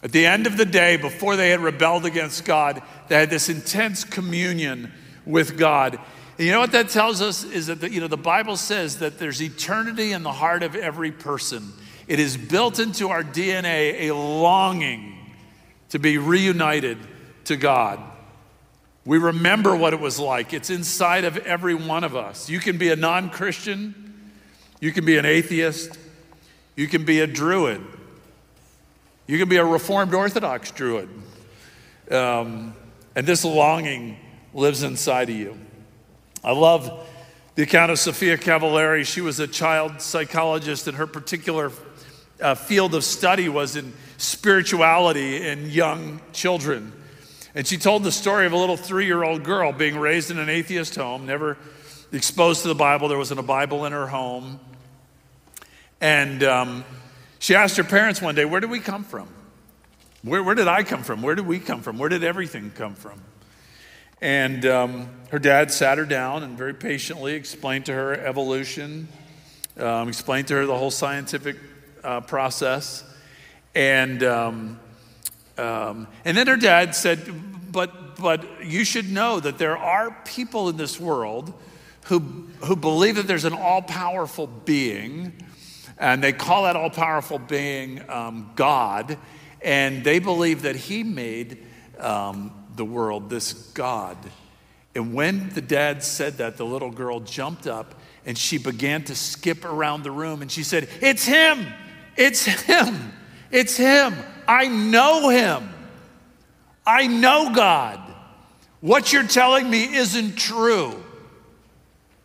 At 0.02 0.12
the 0.12 0.26
end 0.26 0.48
of 0.48 0.58
the 0.58 0.66
day, 0.66 0.98
before 0.98 1.36
they 1.36 1.50
had 1.50 1.60
rebelled 1.60 2.06
against 2.06 2.46
God, 2.46 2.82
they 3.08 3.16
had 3.16 3.30
this 3.30 3.50
intense 3.50 4.04
communion 4.04 4.92
with 5.26 5.58
God. 5.58 6.00
And 6.38 6.46
you 6.46 6.52
know 6.52 6.60
what 6.60 6.74
that 6.74 6.90
tells 6.90 7.22
us 7.22 7.44
is 7.44 7.68
that 7.68 7.82
the, 7.82 7.92
you 7.92 8.02
know 8.02 8.08
the 8.08 8.18
Bible 8.18 8.58
says 8.58 9.00
that 9.00 9.20
there's 9.20 9.42
eternity 9.42 10.12
in 10.12 10.24
the 10.24 10.32
heart 10.32 10.64
of 10.64 10.76
every 10.76 11.12
person. 11.12 11.72
It 12.08 12.20
is 12.20 12.38
built 12.38 12.80
into 12.80 13.10
our 13.10 13.24
DNA 13.24 14.10
a 14.10 14.16
longing 14.16 15.18
to 15.90 16.00
be 16.00 16.18
reunited 16.18 16.98
to 17.46 17.56
God. 17.56 18.00
We 19.06 19.20
remember 19.20 19.76
what 19.76 19.94
it 19.94 20.00
was 20.00 20.20
like. 20.20 20.54
It's 20.54 20.72
inside 20.72 21.26
of 21.26 21.38
every 21.38 21.76
one 21.76 22.04
of 22.04 22.16
us. 22.16 22.50
You 22.50 22.60
can 22.60 22.78
be 22.80 22.90
a 22.90 22.96
non 22.96 23.30
Christian, 23.30 24.32
you 24.80 24.92
can 24.92 25.06
be 25.06 25.18
an 25.18 25.26
atheist, 25.26 25.98
you 26.76 26.88
can 26.88 27.06
be 27.06 27.22
a 27.22 27.28
druid, 27.28 27.82
you 29.28 29.38
can 29.38 29.48
be 29.48 29.58
a 29.58 29.66
Reformed 29.66 30.14
Orthodox 30.14 30.72
druid. 30.72 31.10
Um, 32.10 32.76
and 33.16 33.26
this 33.26 33.46
longing 33.46 34.18
lives 34.54 34.84
inside 34.84 35.30
of 35.30 35.36
you. 35.36 35.58
I 36.44 36.52
love 36.52 37.08
the 37.56 37.64
account 37.64 37.92
of 37.92 38.00
Sofia 38.00 38.38
Cavalletti. 38.38 39.06
She 39.06 39.22
was 39.22 39.40
a 39.40 39.48
child 39.48 40.02
psychologist, 40.02 40.88
and 40.88 40.98
her 40.98 41.08
particular 41.08 41.72
uh, 42.42 42.56
field 42.56 42.96
of 42.96 43.04
study 43.04 43.50
was 43.50 43.76
in 43.76 43.94
spirituality 44.18 45.48
in 45.48 45.70
young 45.70 46.22
children. 46.34 46.92
And 47.56 47.66
she 47.66 47.78
told 47.78 48.04
the 48.04 48.12
story 48.12 48.46
of 48.46 48.52
a 48.52 48.58
little 48.58 48.76
three 48.76 49.06
year 49.06 49.24
old 49.24 49.46
girl 49.46 49.72
being 49.72 49.98
raised 49.98 50.30
in 50.30 50.38
an 50.38 50.50
atheist 50.50 50.96
home, 50.96 51.26
never 51.26 51.58
exposed 52.12 52.64
to 52.64 52.68
the 52.68 52.76
Bible. 52.76 53.08
There 53.08 53.18
wasn't 53.18 53.40
a 53.40 53.44
Bible 53.44 53.86
in 53.86 53.94
her 53.94 54.08
home. 54.08 54.60
And 56.02 56.44
um, 56.44 56.84
she 57.40 57.56
asked 57.56 57.78
her 57.78 57.86
parents 57.86 58.22
one 58.22 58.36
day, 58.36 58.44
Where 58.44 58.60
did 58.60 58.70
we 58.70 58.82
come 58.82 59.06
from? 59.06 59.30
Where, 60.22 60.44
where 60.44 60.56
did 60.56 60.68
I 60.68 60.84
come 60.84 61.02
from? 61.02 61.22
Where 61.22 61.34
did 61.34 61.48
we 61.48 61.60
come 61.60 61.82
from? 61.82 61.98
Where 61.98 62.10
did 62.10 62.26
everything 62.26 62.72
come 62.76 62.94
from? 62.94 63.22
And 64.22 64.66
um, 64.66 65.10
her 65.30 65.40
dad 65.40 65.72
sat 65.72 65.98
her 65.98 66.06
down 66.06 66.44
and 66.44 66.58
very 66.58 66.74
patiently 66.74 67.36
explained 67.36 67.86
to 67.86 67.94
her 67.94 68.14
evolution, 68.16 69.08
um, 69.78 70.10
explained 70.10 70.50
to 70.50 70.56
her 70.56 70.66
the 70.66 70.78
whole 70.78 70.92
scientific 70.92 71.56
uh, 72.04 72.20
process. 72.22 73.04
And, 73.74 74.24
um, 75.58 76.08
and 76.24 76.36
then 76.36 76.48
her 76.48 76.58
dad 76.58 76.96
said, 76.96 77.72
but, 77.72 78.18
but 78.18 78.66
you 78.66 78.84
should 78.84 79.12
know 79.12 79.40
that 79.40 79.58
there 79.58 79.78
are 79.78 80.12
people 80.26 80.70
in 80.70 80.78
this 80.78 81.00
world 81.00 81.54
who, 82.06 82.20
who 82.64 82.76
believe 82.76 83.16
that 83.16 83.28
there's 83.28 83.46
an 83.46 83.54
all 83.54 83.82
powerful 83.82 84.48
being, 84.48 85.34
and 85.98 86.24
they 86.24 86.34
call 86.34 86.64
that 86.64 86.76
all 86.76 86.90
powerful 86.90 87.40
being 87.40 88.08
um, 88.10 88.52
God, 88.56 89.18
and 89.62 90.04
they 90.04 90.20
believe 90.20 90.62
that 90.64 90.76
He 90.76 91.04
made 91.04 91.66
um, 92.00 92.52
the 92.76 92.86
world, 92.86 93.30
this 93.30 93.54
God. 93.54 94.18
And 94.94 95.14
when 95.14 95.50
the 95.50 95.62
dad 95.62 96.04
said 96.04 96.38
that, 96.38 96.58
the 96.58 96.66
little 96.66 96.92
girl 96.92 97.20
jumped 97.20 97.68
up 97.68 98.00
and 98.26 98.38
she 98.38 98.58
began 98.58 99.04
to 99.04 99.16
skip 99.16 99.66
around 99.66 100.04
the 100.04 100.12
room 100.12 100.42
and 100.42 100.52
she 100.52 100.64
said, 100.64 100.88
It's 101.02 101.26
Him! 101.26 101.68
It's 102.16 102.46
Him! 102.46 103.12
It's 103.52 103.76
Him! 103.76 104.16
I 104.48 104.68
know 104.68 105.30
Him! 105.30 105.70
I 106.86 107.08
know 107.08 107.54
God! 107.54 108.00
What 108.82 109.12
you're 109.12 109.28
telling 109.28 109.70
me 109.70 109.96
isn't 109.96 110.36
true. 110.36 111.04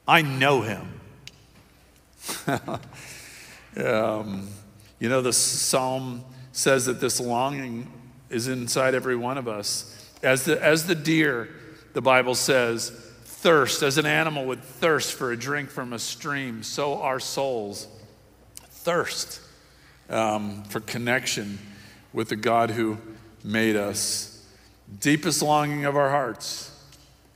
I 0.07 0.23
know 0.23 0.63
Him. 0.63 1.01
um, 3.85 4.49
you 4.99 5.09
know, 5.09 5.23
the 5.23 5.33
psalm 5.33 6.25
says 6.53 6.87
that 6.87 7.01
this 7.01 7.21
longing 7.21 7.91
is 8.29 8.49
inside 8.49 8.95
every 8.95 9.17
one 9.17 9.39
of 9.39 9.49
us. 9.49 10.11
As 10.23 10.45
the, 10.45 10.63
as 10.63 10.87
the 10.87 10.95
deer, 10.95 11.49
the 11.95 12.03
Bible 12.03 12.35
says, 12.35 12.91
thirst, 13.25 13.83
as 13.83 13.97
an 13.97 14.07
animal 14.07 14.45
would 14.47 14.63
thirst 14.63 15.15
for 15.15 15.33
a 15.33 15.37
drink 15.37 15.71
from 15.71 15.95
a 15.95 15.99
stream, 15.99 16.63
so 16.63 17.01
our 17.01 17.19
souls 17.19 17.89
thirst 18.69 19.41
um, 20.11 20.63
for 20.65 20.81
connection 20.81 21.59
with 22.13 22.29
the 22.29 22.37
God 22.37 22.71
who 22.71 22.99
made 23.45 23.77
us. 23.77 24.45
Deepest 25.01 25.43
longing 25.43 25.85
of 25.85 25.97
our 25.97 26.11
hearts 26.11 26.71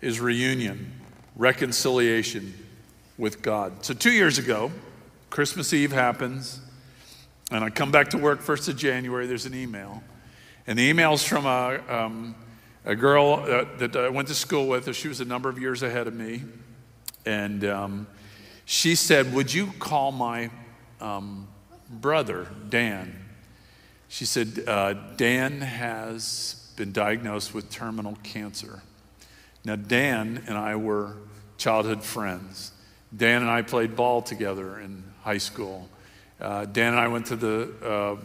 is 0.00 0.20
reunion, 0.20 0.92
reconciliation 1.36 2.54
with 3.16 3.42
God. 3.42 3.84
So, 3.84 3.94
two 3.94 4.10
years 4.10 4.38
ago, 4.38 4.72
Christmas 5.30 5.72
Eve 5.72 5.92
happens, 5.92 6.60
and 7.50 7.64
I 7.64 7.70
come 7.70 7.90
back 7.90 8.10
to 8.10 8.18
work 8.18 8.40
1st 8.40 8.68
of 8.70 8.76
January. 8.76 9.26
There's 9.26 9.46
an 9.46 9.54
email, 9.54 10.02
and 10.66 10.78
the 10.78 10.82
email's 10.82 11.24
from 11.24 11.46
a, 11.46 11.80
um, 11.88 12.34
a 12.84 12.96
girl 12.96 13.44
uh, 13.46 13.64
that 13.78 13.96
I 13.96 14.08
went 14.08 14.28
to 14.28 14.34
school 14.34 14.66
with. 14.66 14.94
She 14.94 15.08
was 15.08 15.20
a 15.20 15.24
number 15.24 15.48
of 15.48 15.58
years 15.58 15.82
ahead 15.82 16.06
of 16.06 16.14
me. 16.14 16.42
And 17.26 17.64
um, 17.64 18.06
she 18.64 18.94
said, 18.94 19.32
Would 19.34 19.52
you 19.52 19.68
call 19.78 20.12
my 20.12 20.50
um, 21.00 21.48
brother, 21.90 22.48
Dan? 22.68 23.23
She 24.08 24.24
said, 24.24 24.64
uh, 24.66 24.94
Dan 25.16 25.60
has 25.60 26.72
been 26.76 26.92
diagnosed 26.92 27.54
with 27.54 27.70
terminal 27.70 28.16
cancer. 28.22 28.82
Now, 29.64 29.76
Dan 29.76 30.42
and 30.46 30.56
I 30.56 30.76
were 30.76 31.16
childhood 31.56 32.02
friends. 32.02 32.72
Dan 33.16 33.42
and 33.42 33.50
I 33.50 33.62
played 33.62 33.96
ball 33.96 34.22
together 34.22 34.78
in 34.78 35.04
high 35.22 35.38
school. 35.38 35.88
Uh, 36.40 36.64
Dan 36.64 36.92
and 36.92 37.00
I 37.00 37.08
went 37.08 37.26
to 37.26 37.36
the 37.36 37.72
uh, 37.82 38.16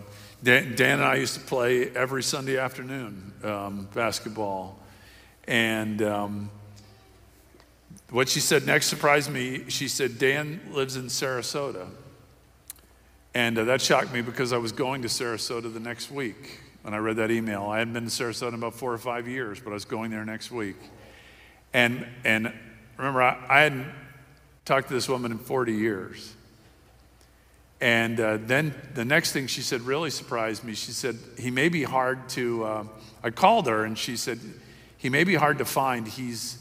Dan, 0.41 0.75
Dan, 0.75 1.00
and 1.00 1.03
I 1.03 1.15
used 1.15 1.33
to 1.33 1.41
play 1.41 1.89
every 1.89 2.24
Sunday 2.24 2.57
afternoon 2.57 3.33
um, 3.43 3.89
basketball. 3.93 4.79
And 5.48 6.01
um, 6.01 6.50
what 8.09 8.29
she 8.29 8.39
said 8.39 8.65
next 8.65 8.88
surprised 8.88 9.29
me. 9.29 9.69
She 9.69 9.88
said, 9.89 10.17
Dan 10.17 10.62
lives 10.71 10.95
in 10.95 11.05
Sarasota. 11.05 11.88
And 13.33 13.57
uh, 13.57 13.63
that 13.65 13.81
shocked 13.81 14.12
me 14.12 14.21
because 14.21 14.53
I 14.53 14.57
was 14.57 14.71
going 14.71 15.03
to 15.03 15.07
Sarasota 15.07 15.71
the 15.71 15.79
next 15.79 16.09
week 16.09 16.59
when 16.81 16.93
I 16.93 16.98
read 16.98 17.17
that 17.17 17.29
email. 17.29 17.67
I 17.67 17.79
hadn't 17.79 17.93
been 17.93 18.05
to 18.05 18.09
Sarasota 18.09 18.50
in 18.50 18.53
about 18.55 18.74
four 18.74 18.91
or 18.91 18.98
five 18.98 19.27
years, 19.27 19.59
but 19.59 19.69
I 19.69 19.74
was 19.74 19.86
going 19.86 20.09
there 20.09 20.25
next 20.25 20.51
week. 20.51 20.77
And, 21.74 22.07
and 22.24 22.51
remember, 22.98 23.21
I, 23.21 23.38
I 23.48 23.62
hadn't 23.62 23.88
talked 24.65 24.88
to 24.88 24.93
this 24.93 25.07
woman 25.07 25.31
in 25.31 25.38
40 25.38 25.74
years. 25.74 26.36
And 27.81 28.19
uh, 28.19 28.38
then 28.38 28.74
the 28.93 29.05
next 29.05 29.31
thing 29.31 29.48
she 29.48 29.62
said 29.62 29.81
really 29.81 30.09
surprised 30.09 30.63
me. 30.63 30.74
She 30.74 30.91
said, 30.91 31.17
He 31.38 31.51
may 31.51 31.69
be 31.69 31.83
hard 31.83 32.27
to, 32.29 32.63
uh, 32.63 32.83
I 33.24 33.29
called 33.29 33.67
her 33.67 33.86
and 33.86 33.98
she 33.98 34.17
said, 34.17 34.39
He 34.98 35.09
may 35.09 35.24
be 35.24 35.36
hard 35.36 35.59
to 35.59 35.65
find. 35.65 36.07
He's 36.07 36.57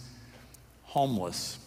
homeless. 0.85 1.59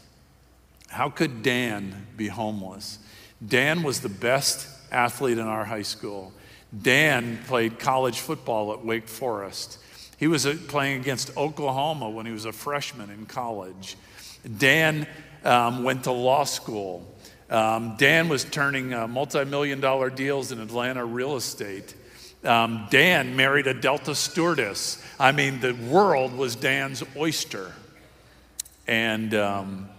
How 0.89 1.09
could 1.09 1.41
Dan 1.43 2.07
be 2.15 2.27
homeless? 2.27 2.99
Dan 3.45 3.83
was 3.83 4.01
the 4.01 4.09
best 4.09 4.67
athlete 4.91 5.37
in 5.37 5.47
our 5.47 5.65
high 5.65 5.81
school. 5.81 6.31
Dan 6.79 7.39
played 7.47 7.79
college 7.79 8.19
football 8.19 8.73
at 8.73 8.85
Wake 8.85 9.07
Forest. 9.07 9.77
He 10.17 10.27
was 10.27 10.45
uh, 10.45 10.55
playing 10.67 11.01
against 11.01 11.35
Oklahoma 11.35 12.09
when 12.09 12.25
he 12.25 12.31
was 12.31 12.45
a 12.45 12.51
freshman 12.51 13.09
in 13.09 13.25
college. 13.25 13.97
Dan 14.57 15.07
um, 15.43 15.83
went 15.83 16.03
to 16.05 16.11
law 16.11 16.43
school. 16.43 17.05
Um, 17.49 17.95
Dan 17.97 18.29
was 18.29 18.45
turning 18.45 18.93
uh, 18.93 19.07
multi 19.07 19.43
million 19.43 19.81
dollar 19.81 20.09
deals 20.09 20.51
in 20.51 20.61
Atlanta 20.61 21.03
real 21.03 21.35
estate. 21.35 21.95
Um, 22.43 22.87
Dan 22.89 23.35
married 23.35 23.67
a 23.67 23.73
Delta 23.73 24.15
stewardess. 24.15 25.03
I 25.19 25.31
mean, 25.31 25.59
the 25.59 25.73
world 25.73 26.33
was 26.33 26.55
Dan's 26.55 27.03
oyster. 27.15 27.71
And, 28.87 29.33
um, 29.35 29.89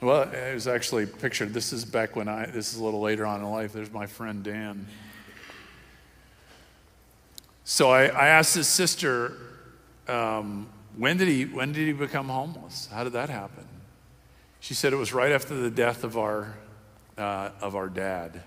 well, 0.00 0.22
it 0.22 0.54
was 0.54 0.68
actually 0.68 1.06
pictured. 1.06 1.52
This 1.52 1.72
is 1.72 1.84
back 1.84 2.16
when 2.16 2.28
I, 2.28 2.46
this 2.46 2.72
is 2.72 2.80
a 2.80 2.84
little 2.84 3.00
later 3.00 3.26
on 3.26 3.40
in 3.40 3.50
life. 3.50 3.72
There's 3.72 3.92
my 3.92 4.06
friend 4.06 4.42
Dan. 4.42 4.86
So 7.64 7.90
I, 7.90 8.06
I 8.06 8.28
asked 8.28 8.54
his 8.54 8.68
sister, 8.68 9.36
um, 10.06 10.68
when, 10.96 11.16
did 11.16 11.28
he, 11.28 11.44
when 11.44 11.72
did 11.72 11.86
he 11.86 11.92
become 11.92 12.28
homeless? 12.28 12.88
How 12.92 13.04
did 13.04 13.12
that 13.12 13.28
happen? 13.28 13.66
She 14.60 14.74
said 14.74 14.92
it 14.92 14.96
was 14.96 15.12
right 15.12 15.32
after 15.32 15.54
the 15.54 15.70
death 15.70 16.04
of 16.04 16.16
our 16.16 16.54
uh, 17.18 17.50
of 17.60 17.74
our 17.74 17.88
dad 17.88 18.42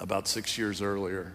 about 0.00 0.28
six 0.28 0.56
years 0.56 0.80
earlier. 0.80 1.32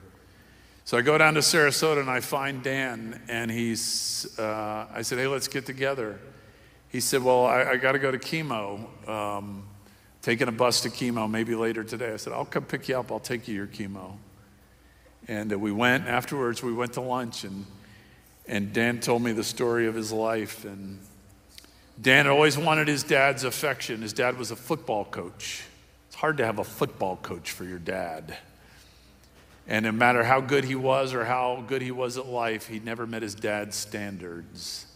So 0.85 0.97
I 0.97 1.01
go 1.01 1.17
down 1.17 1.35
to 1.35 1.41
Sarasota 1.41 1.99
and 1.99 2.09
I 2.09 2.19
find 2.19 2.63
Dan, 2.63 3.21
and 3.27 3.51
he's, 3.51 4.39
uh, 4.39 4.87
I 4.91 5.03
said, 5.03 5.19
hey, 5.19 5.27
let's 5.27 5.47
get 5.47 5.65
together. 5.65 6.19
He 6.89 6.99
said, 7.01 7.23
well, 7.23 7.45
I, 7.45 7.63
I 7.63 7.77
got 7.77 7.91
to 7.91 7.99
go 7.99 8.11
to 8.11 8.17
chemo, 8.17 9.07
um, 9.07 9.63
taking 10.23 10.47
a 10.47 10.51
bus 10.51 10.81
to 10.81 10.89
chemo 10.89 11.29
maybe 11.29 11.53
later 11.53 11.83
today. 11.83 12.13
I 12.13 12.17
said, 12.17 12.33
I'll 12.33 12.45
come 12.45 12.65
pick 12.65 12.89
you 12.89 12.97
up, 12.97 13.11
I'll 13.11 13.19
take 13.19 13.47
you 13.47 13.55
your 13.55 13.67
chemo. 13.67 14.13
And 15.27 15.53
uh, 15.53 15.59
we 15.59 15.71
went, 15.71 16.07
afterwards, 16.07 16.63
we 16.63 16.73
went 16.73 16.93
to 16.93 17.01
lunch, 17.01 17.43
and, 17.43 17.67
and 18.47 18.73
Dan 18.73 18.99
told 18.99 19.21
me 19.21 19.31
the 19.31 19.43
story 19.43 19.85
of 19.85 19.93
his 19.93 20.11
life. 20.11 20.65
And 20.65 20.99
Dan 22.01 22.25
always 22.25 22.57
wanted 22.57 22.87
his 22.87 23.03
dad's 23.03 23.43
affection. 23.43 24.01
His 24.01 24.13
dad 24.13 24.37
was 24.37 24.49
a 24.49 24.55
football 24.55 25.05
coach 25.05 25.63
It's 26.07 26.15
hard 26.15 26.37
to 26.37 26.45
have 26.45 26.57
a 26.57 26.63
football 26.63 27.17
coach 27.17 27.51
for 27.51 27.65
your 27.65 27.77
dad. 27.77 28.35
And 29.67 29.85
no 29.85 29.91
matter 29.91 30.23
how 30.23 30.41
good 30.41 30.63
he 30.63 30.73
was 30.73 31.13
or 31.13 31.25
how 31.25 31.63
good 31.67 31.83
he 31.83 31.91
was 31.91 32.17
at 32.17 32.25
life, 32.25 32.65
he 32.65 32.79
never 32.79 33.05
met 33.05 33.21
his 33.21 33.35
dad's 33.35 33.75
standards. 33.75 34.87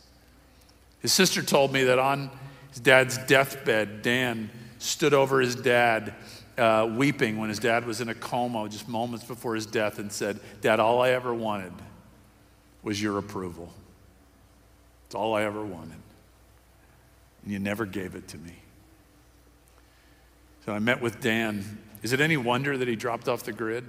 His 1.03 1.13
sister 1.13 1.43
told 1.43 1.71
me 1.71 1.83
that 1.83 1.99
on 1.99 2.31
his 2.71 2.79
dad's 2.79 3.19
deathbed, 3.19 4.01
Dan 4.01 4.49
stood 4.79 5.13
over 5.13 5.41
his 5.41 5.53
dad, 5.53 6.15
uh, 6.57 6.89
weeping 6.95 7.37
when 7.37 7.49
his 7.49 7.59
dad 7.59 7.85
was 7.85 8.01
in 8.01 8.09
a 8.09 8.15
coma 8.15 8.67
just 8.69 8.87
moments 8.87 9.25
before 9.25 9.53
his 9.53 9.65
death, 9.65 9.99
and 9.99 10.11
said, 10.11 10.39
Dad, 10.61 10.79
all 10.79 11.01
I 11.01 11.09
ever 11.09 11.33
wanted 11.33 11.73
was 12.81 13.01
your 13.01 13.17
approval. 13.17 13.71
It's 15.05 15.15
all 15.15 15.35
I 15.35 15.43
ever 15.43 15.63
wanted. 15.63 15.99
and 17.43 17.51
you 17.51 17.59
never 17.59 17.85
gave 17.85 18.15
it 18.15 18.27
to 18.29 18.37
me. 18.37 18.53
So 20.65 20.71
I 20.71 20.79
met 20.79 21.01
with 21.01 21.19
Dan. 21.19 21.79
Is 22.01 22.13
it 22.13 22.21
any 22.21 22.37
wonder 22.37 22.77
that 22.77 22.87
he 22.87 22.95
dropped 22.95 23.27
off 23.27 23.43
the 23.43 23.51
grid? 23.51 23.83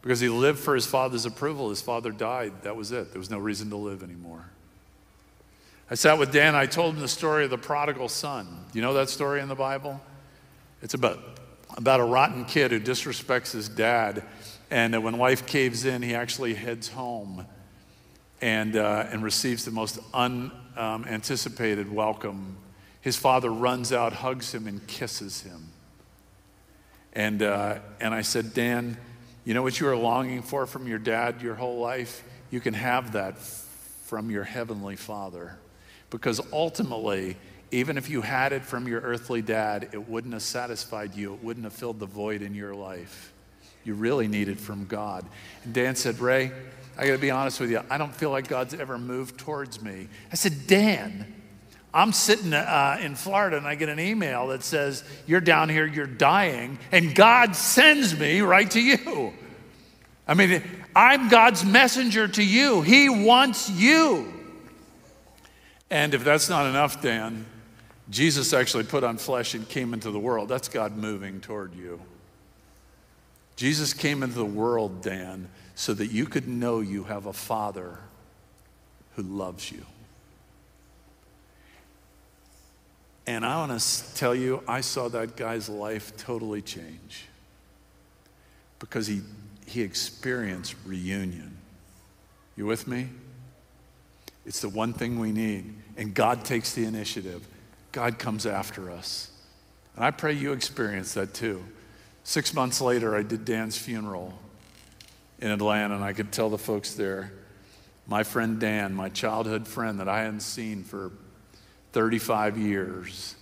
Because 0.00 0.20
he 0.20 0.30
lived 0.30 0.58
for 0.58 0.74
his 0.74 0.86
father's 0.86 1.26
approval. 1.26 1.68
His 1.68 1.82
father 1.82 2.10
died. 2.10 2.62
That 2.62 2.74
was 2.74 2.90
it. 2.90 3.12
There 3.12 3.18
was 3.18 3.30
no 3.30 3.38
reason 3.38 3.68
to 3.70 3.76
live 3.76 4.02
anymore. 4.02 4.51
I 5.92 5.94
sat 5.94 6.16
with 6.16 6.32
Dan. 6.32 6.54
I 6.54 6.64
told 6.64 6.94
him 6.94 7.02
the 7.02 7.06
story 7.06 7.44
of 7.44 7.50
the 7.50 7.58
prodigal 7.58 8.08
son. 8.08 8.46
Do 8.46 8.78
You 8.78 8.82
know 8.82 8.94
that 8.94 9.10
story 9.10 9.42
in 9.42 9.48
the 9.48 9.54
Bible? 9.54 10.00
It's 10.80 10.94
about, 10.94 11.18
about 11.76 12.00
a 12.00 12.04
rotten 12.04 12.46
kid 12.46 12.70
who 12.70 12.80
disrespects 12.80 13.52
his 13.52 13.68
dad. 13.68 14.22
And 14.70 15.04
when 15.04 15.18
life 15.18 15.44
caves 15.44 15.84
in, 15.84 16.00
he 16.00 16.14
actually 16.14 16.54
heads 16.54 16.88
home 16.88 17.44
and, 18.40 18.74
uh, 18.74 19.04
and 19.10 19.22
receives 19.22 19.66
the 19.66 19.70
most 19.70 19.98
unanticipated 20.14 21.88
um, 21.88 21.94
welcome. 21.94 22.56
His 23.02 23.18
father 23.18 23.50
runs 23.50 23.92
out, 23.92 24.14
hugs 24.14 24.54
him, 24.54 24.66
and 24.66 24.86
kisses 24.86 25.42
him. 25.42 25.68
And, 27.12 27.42
uh, 27.42 27.80
and 28.00 28.14
I 28.14 28.22
said, 28.22 28.54
Dan, 28.54 28.96
you 29.44 29.52
know 29.52 29.62
what 29.62 29.78
you 29.78 29.86
are 29.88 29.96
longing 29.96 30.40
for 30.40 30.64
from 30.64 30.88
your 30.88 30.98
dad 30.98 31.42
your 31.42 31.54
whole 31.54 31.80
life? 31.80 32.24
You 32.50 32.60
can 32.60 32.72
have 32.72 33.12
that 33.12 33.36
from 33.38 34.30
your 34.30 34.44
heavenly 34.44 34.96
father. 34.96 35.58
Because 36.12 36.40
ultimately, 36.52 37.36
even 37.70 37.96
if 37.96 38.10
you 38.10 38.20
had 38.20 38.52
it 38.52 38.62
from 38.62 38.86
your 38.86 39.00
earthly 39.00 39.40
dad, 39.40 39.88
it 39.92 40.08
wouldn't 40.08 40.34
have 40.34 40.42
satisfied 40.42 41.14
you, 41.14 41.32
it 41.34 41.42
wouldn't 41.42 41.64
have 41.64 41.72
filled 41.72 41.98
the 41.98 42.06
void 42.06 42.42
in 42.42 42.54
your 42.54 42.74
life. 42.74 43.32
You 43.82 43.94
really 43.94 44.28
need 44.28 44.48
it 44.48 44.60
from 44.60 44.84
God. 44.86 45.24
And 45.64 45.72
Dan 45.72 45.96
said, 45.96 46.20
Ray, 46.20 46.52
I 46.98 47.06
got 47.06 47.14
to 47.14 47.18
be 47.18 47.30
honest 47.30 47.58
with 47.58 47.70
you, 47.70 47.80
I 47.88 47.96
don't 47.96 48.14
feel 48.14 48.30
like 48.30 48.46
God's 48.46 48.74
ever 48.74 48.98
moved 48.98 49.38
towards 49.38 49.82
me. 49.82 50.08
I 50.30 50.34
said, 50.34 50.66
Dan, 50.66 51.34
I'm 51.94 52.12
sitting 52.12 52.52
uh, 52.52 52.98
in 53.00 53.14
Florida 53.14 53.56
and 53.56 53.66
I 53.66 53.74
get 53.74 53.88
an 53.88 53.98
email 53.98 54.48
that 54.48 54.62
says, 54.62 55.02
You're 55.26 55.40
down 55.40 55.70
here, 55.70 55.86
you're 55.86 56.06
dying, 56.06 56.78
and 56.92 57.14
God 57.14 57.56
sends 57.56 58.18
me 58.18 58.42
right 58.42 58.70
to 58.70 58.80
you. 58.80 59.32
I 60.28 60.34
mean, 60.34 60.62
I'm 60.94 61.30
God's 61.30 61.64
messenger 61.64 62.28
to 62.28 62.44
you. 62.44 62.82
He 62.82 63.08
wants 63.08 63.70
you. 63.70 64.41
And 65.92 66.14
if 66.14 66.24
that's 66.24 66.48
not 66.48 66.64
enough, 66.64 67.02
Dan, 67.02 67.44
Jesus 68.08 68.54
actually 68.54 68.84
put 68.84 69.04
on 69.04 69.18
flesh 69.18 69.52
and 69.52 69.68
came 69.68 69.92
into 69.92 70.10
the 70.10 70.18
world. 70.18 70.48
That's 70.48 70.68
God 70.68 70.96
moving 70.96 71.42
toward 71.42 71.74
you. 71.74 72.00
Jesus 73.56 73.92
came 73.92 74.22
into 74.22 74.36
the 74.36 74.44
world, 74.46 75.02
Dan, 75.02 75.50
so 75.74 75.92
that 75.92 76.06
you 76.06 76.24
could 76.24 76.48
know 76.48 76.80
you 76.80 77.04
have 77.04 77.26
a 77.26 77.32
Father 77.34 77.98
who 79.16 79.22
loves 79.22 79.70
you. 79.70 79.84
And 83.26 83.44
I 83.44 83.58
want 83.58 83.78
to 83.78 84.14
tell 84.14 84.34
you, 84.34 84.62
I 84.66 84.80
saw 84.80 85.08
that 85.10 85.36
guy's 85.36 85.68
life 85.68 86.16
totally 86.16 86.62
change 86.62 87.26
because 88.78 89.06
he, 89.06 89.20
he 89.66 89.82
experienced 89.82 90.74
reunion. 90.86 91.58
You 92.56 92.64
with 92.64 92.88
me? 92.88 93.10
It's 94.46 94.62
the 94.62 94.70
one 94.70 94.94
thing 94.94 95.18
we 95.18 95.32
need. 95.32 95.81
And 95.96 96.14
God 96.14 96.44
takes 96.44 96.74
the 96.74 96.84
initiative, 96.84 97.46
God 97.92 98.18
comes 98.18 98.46
after 98.46 98.90
us. 98.90 99.30
And 99.96 100.04
I 100.04 100.10
pray 100.10 100.32
you 100.32 100.52
experience 100.52 101.14
that 101.14 101.34
too. 101.34 101.62
Six 102.24 102.54
months 102.54 102.80
later, 102.80 103.14
I 103.16 103.22
did 103.22 103.44
Dan's 103.44 103.76
funeral 103.76 104.32
in 105.40 105.50
Atlanta, 105.50 105.94
and 105.94 106.04
I 106.04 106.12
could 106.12 106.32
tell 106.32 106.48
the 106.48 106.58
folks 106.58 106.94
there, 106.94 107.32
my 108.06 108.22
friend 108.22 108.58
Dan, 108.58 108.94
my 108.94 109.08
childhood 109.08 109.66
friend 109.66 110.00
that 110.00 110.08
I 110.08 110.20
hadn't 110.20 110.40
seen 110.40 110.84
for 110.84 111.12
35 111.92 112.56
years, 112.56 113.34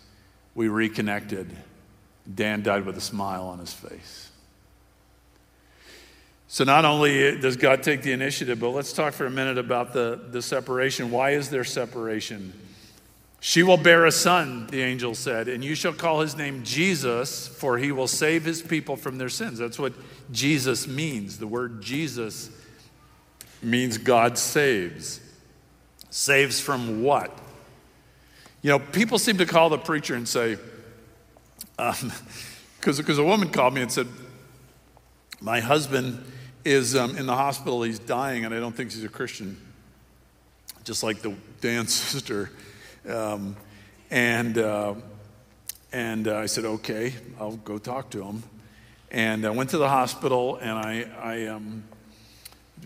we 0.55 0.69
reconnected. 0.69 1.55
Dan 2.33 2.63
died 2.63 2.85
with 2.85 2.97
a 2.97 3.01
smile 3.01 3.45
on 3.45 3.59
his 3.59 3.73
face. 3.73 4.30
So, 6.53 6.65
not 6.65 6.85
only 6.85 7.39
does 7.39 7.57
God 7.57 7.85
take 7.85 8.03
the 8.03 8.11
initiative, 8.11 8.59
but 8.59 8.71
let's 8.71 8.93
talk 8.93 9.13
for 9.13 9.25
a 9.25 9.31
minute 9.31 9.57
about 9.57 9.93
the, 9.93 10.21
the 10.33 10.43
separation. 10.43 11.13
Why 11.13 11.31
is 11.31 11.49
there 11.49 11.63
separation? 11.63 12.53
She 13.39 13.63
will 13.63 13.77
bear 13.77 14.05
a 14.05 14.11
son, 14.11 14.67
the 14.67 14.83
angel 14.83 15.15
said, 15.15 15.47
and 15.47 15.63
you 15.63 15.77
shall 15.77 15.93
call 15.93 16.23
his 16.23 16.37
name 16.37 16.65
Jesus, 16.65 17.47
for 17.47 17.79
he 17.79 17.93
will 17.93 18.09
save 18.09 18.45
his 18.45 18.63
people 18.63 18.97
from 18.97 19.17
their 19.17 19.29
sins. 19.29 19.61
That's 19.61 19.79
what 19.79 19.93
Jesus 20.33 20.89
means. 20.89 21.39
The 21.39 21.47
word 21.47 21.83
Jesus 21.83 22.51
means 23.63 23.97
God 23.97 24.37
saves. 24.37 25.21
Saves 26.11 26.59
from 26.59 27.05
what? 27.05 27.31
You 28.63 28.71
know, 28.71 28.81
people 28.81 29.21
seem 29.21 29.39
to 29.39 29.47
call 29.47 29.69
the 29.69 29.79
preacher 29.79 30.17
and 30.17 30.29
say, 30.29 30.59
because 31.77 32.03
um, 32.99 33.19
a 33.21 33.25
woman 33.25 33.51
called 33.51 33.73
me 33.73 33.83
and 33.83 33.93
said, 33.93 34.09
My 35.41 35.61
husband 35.61 36.25
is 36.65 36.95
um, 36.97 37.17
in 37.17 37.27
the 37.27 37.37
hospital, 37.37 37.83
he's 37.83 37.99
dying, 37.99 38.45
and 38.45 38.55
I 38.55 38.61
don't 38.61 38.75
think 38.75 38.93
he's 38.93 39.05
a 39.05 39.09
Christian, 39.09 39.57
just 40.85 41.03
like 41.03 41.23
the 41.23 41.35
Dan's 41.61 41.95
sister. 41.95 42.51
Um, 43.09 43.57
and 44.11 44.59
uh, 44.59 44.95
and 45.93 46.29
uh, 46.29 46.37
I 46.37 46.47
said, 46.47 46.65
Okay, 46.65 47.15
I'll 47.39 47.57
go 47.57 47.79
talk 47.79 48.11
to 48.11 48.23
him. 48.23 48.43
And 49.11 49.45
I 49.45 49.51
went 49.51 49.71
to 49.71 49.79
the 49.79 49.89
hospital 49.89 50.57
and 50.57 50.71
I, 50.71 51.05
I 51.21 51.47
um, 51.47 51.83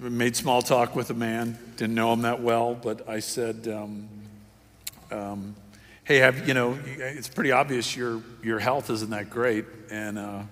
made 0.00 0.34
small 0.34 0.62
talk 0.62 0.96
with 0.96 1.08
the 1.08 1.14
man. 1.14 1.58
Didn't 1.76 1.94
know 1.94 2.12
him 2.14 2.22
that 2.22 2.40
well, 2.40 2.74
but 2.74 3.06
I 3.06 3.20
said, 3.20 3.68
um, 3.68 4.08
um, 5.10 5.54
hey, 6.04 6.16
have, 6.16 6.48
you 6.48 6.54
know, 6.54 6.78
it's 6.86 7.28
pretty 7.28 7.52
obvious 7.52 7.94
your, 7.94 8.22
your 8.42 8.58
health 8.58 8.88
isn't 8.88 9.10
that 9.10 9.28
great, 9.28 9.66
and 9.90 10.18
uh, 10.18 10.42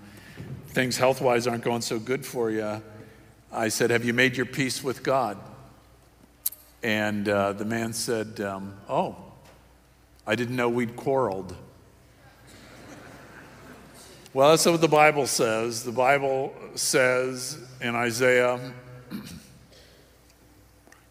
things 0.68 0.98
health 0.98 1.22
wise 1.22 1.46
aren't 1.46 1.64
going 1.64 1.80
so 1.80 1.98
good 1.98 2.26
for 2.26 2.50
you. 2.50 2.82
I 3.52 3.68
said, 3.68 3.90
Have 3.90 4.04
you 4.04 4.14
made 4.14 4.36
your 4.36 4.46
peace 4.46 4.82
with 4.82 5.02
God? 5.02 5.38
And 6.82 7.28
uh, 7.28 7.52
the 7.52 7.66
man 7.66 7.92
said, 7.92 8.40
um, 8.40 8.74
Oh, 8.88 9.16
I 10.26 10.34
didn't 10.34 10.56
know 10.56 10.70
we'd 10.70 10.96
quarreled. 10.96 11.54
well, 14.32 14.50
that's 14.50 14.64
what 14.64 14.80
the 14.80 14.88
Bible 14.88 15.26
says. 15.26 15.84
The 15.84 15.92
Bible 15.92 16.54
says 16.76 17.58
in 17.82 17.94
Isaiah, 17.94 18.72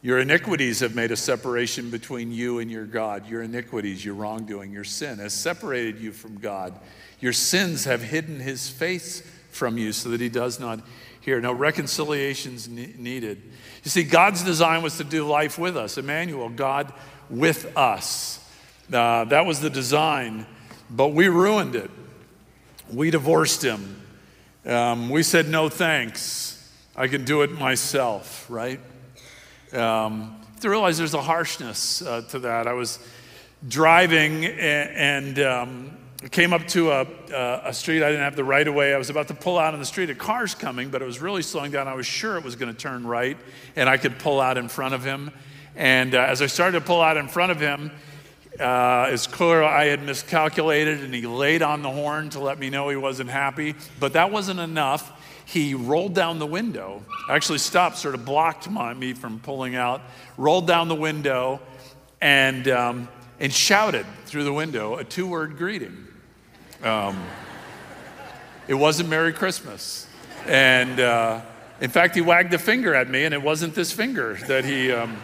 your 0.01 0.17
iniquities 0.17 0.80
have 0.80 0.95
made 0.95 1.12
a 1.12 1.17
separation 1.17 1.91
between 1.91 2.32
you 2.32 2.58
and 2.58 2.71
your 2.71 2.86
God. 2.86 3.30
Your 3.30 3.43
iniquities, 3.43 4.04
your 4.04 4.15
wrongdoing, 4.15 4.71
your 4.71 4.84
sin 4.84 5.19
has 5.19 5.34
separated 5.34 5.99
you 5.99 6.12
from 6.12 6.39
God. 6.39 6.73
Your 7.19 7.34
sins 7.34 7.86
have 7.86 8.01
hidden 8.01 8.39
his 8.39 8.67
face 8.67 9.21
from 9.51 9.77
you 9.77 9.91
so 9.91 10.10
that 10.10 10.19
he 10.19 10.30
does 10.30 10.60
not 10.60 10.80
hear. 11.21 11.39
No 11.39 11.53
reconciliations 11.53 12.67
ne- 12.67 12.93
needed. 12.97 13.41
You 13.84 13.89
see, 13.89 14.03
God's 14.03 14.43
design 14.43 14.84
was 14.84 14.97
to 14.97 15.03
do 15.03 15.25
life 15.25 15.57
with 15.57 15.77
us. 15.77 15.97
Emmanuel, 15.97 16.49
God 16.49 16.91
with 17.29 17.75
us. 17.77 18.38
Uh, 18.91 19.23
that 19.25 19.45
was 19.45 19.62
the 19.62 19.69
design, 19.69 20.45
but 20.89 21.10
we 21.10 21.29
ruined 21.29 21.75
it. 21.75 21.89
We 22.91 23.10
divorced 23.10 23.63
him. 23.63 24.01
Um, 24.65 25.10
we 25.10 25.23
said, 25.23 25.47
no 25.47 25.69
thanks. 25.69 26.57
I 26.95 27.07
can 27.07 27.23
do 27.23 27.41
it 27.41 27.51
myself, 27.51 28.45
right? 28.49 28.79
Um, 29.71 30.36
to 30.60 30.69
realize 30.69 30.97
there's 30.97 31.13
a 31.13 31.21
harshness 31.21 32.01
uh, 32.01 32.21
to 32.29 32.39
that. 32.39 32.67
I 32.67 32.73
was 32.73 32.99
driving 33.67 34.45
and, 34.45 35.38
and 35.38 35.39
um, 35.39 35.97
came 36.29 36.53
up 36.53 36.67
to 36.67 36.91
a, 36.91 37.07
a, 37.65 37.73
street. 37.73 38.03
I 38.03 38.10
didn't 38.10 38.23
have 38.23 38.36
the 38.36 38.43
right 38.43 38.67
of 38.67 38.75
way. 38.75 38.93
I 38.93 38.97
was 38.97 39.10
about 39.10 39.29
to 39.29 39.34
pull 39.34 39.57
out 39.57 39.73
on 39.73 39.79
the 39.79 39.86
street. 39.86 40.10
A 40.12 40.15
car's 40.15 40.53
coming, 40.53 40.89
but 40.89 41.01
it 41.01 41.05
was 41.05 41.19
really 41.19 41.41
slowing 41.41 41.71
down. 41.71 41.88
I 41.88 41.95
was 41.95 42.05
sure 42.05 42.38
it 42.38 42.43
was 42.43 42.55
going 42.55 42.71
to 42.71 42.77
turn 42.77 43.07
right, 43.07 43.38
and 43.75 43.89
I 43.89 43.97
could 43.97 44.19
pull 44.19 44.39
out 44.39 44.57
in 44.57 44.69
front 44.69 44.93
of 44.93 45.03
him. 45.03 45.31
And 45.75 46.13
uh, 46.13 46.19
as 46.19 46.41
I 46.41 46.45
started 46.45 46.79
to 46.79 46.86
pull 46.86 47.01
out 47.01 47.17
in 47.17 47.27
front 47.27 47.51
of 47.51 47.60
him, 47.60 47.91
uh, 48.60 49.07
it's 49.10 49.25
clear 49.25 49.63
I 49.63 49.86
had 49.86 50.03
miscalculated, 50.03 51.03
and 51.03 51.13
he 51.13 51.25
laid 51.25 51.63
on 51.63 51.81
the 51.81 51.89
horn 51.89 52.29
to 52.31 52.39
let 52.39 52.60
me 52.60 52.69
know 52.69 52.89
he 52.89 52.97
wasn't 52.97 53.29
happy. 53.29 53.73
But 53.99 54.13
that 54.13 54.31
wasn't 54.31 54.60
enough 54.60 55.12
he 55.45 55.73
rolled 55.73 56.13
down 56.13 56.39
the 56.39 56.45
window, 56.45 57.03
actually 57.29 57.57
stopped, 57.57 57.97
sort 57.97 58.15
of 58.15 58.23
blocked 58.23 58.69
my, 58.69 58.93
me 58.93 59.13
from 59.13 59.39
pulling 59.39 59.75
out, 59.75 60.01
rolled 60.38 60.65
down 60.65 60.88
the 60.88 60.95
window, 60.95 61.60
and, 62.21 62.67
um, 62.69 63.10
and 63.39 63.51
shouted 63.51 64.05
through 64.25 64.45
the 64.45 64.53
window 64.53 64.95
a 64.95 65.03
two 65.03 65.27
word 65.27 65.57
greeting. 65.57 66.07
Um, 66.83 67.23
it 68.67 68.73
wasn't 68.73 69.09
Merry 69.09 69.33
Christmas. 69.33 70.07
And 70.47 70.99
uh, 70.99 71.41
in 71.79 71.89
fact, 71.89 72.15
he 72.15 72.21
wagged 72.21 72.53
a 72.53 72.59
finger 72.59 72.95
at 72.95 73.09
me, 73.09 73.23
and 73.23 73.33
it 73.33 73.41
wasn't 73.41 73.75
this 73.75 73.91
finger 73.91 74.37
that 74.47 74.65
he. 74.65 74.91
Um, 74.91 75.17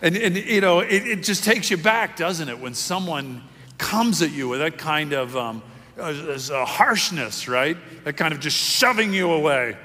and, 0.00 0.16
and, 0.16 0.36
you 0.36 0.60
know, 0.60 0.80
it, 0.80 1.06
it, 1.06 1.22
just 1.24 1.42
takes 1.42 1.70
you 1.70 1.76
back, 1.76 2.16
doesn't 2.16 2.48
it, 2.48 2.58
when 2.60 2.72
someone 2.72 3.42
comes 3.78 4.22
at 4.22 4.30
you 4.30 4.48
with 4.48 4.60
that 4.60 4.78
kind 4.78 5.12
of 5.12 5.36
um, 5.36 5.62
a 5.98 6.64
harshness, 6.64 7.48
right? 7.48 7.76
That 8.04 8.16
kind 8.16 8.32
of 8.32 8.40
just 8.40 8.56
shoving 8.56 9.12
you 9.12 9.32
away. 9.32 9.76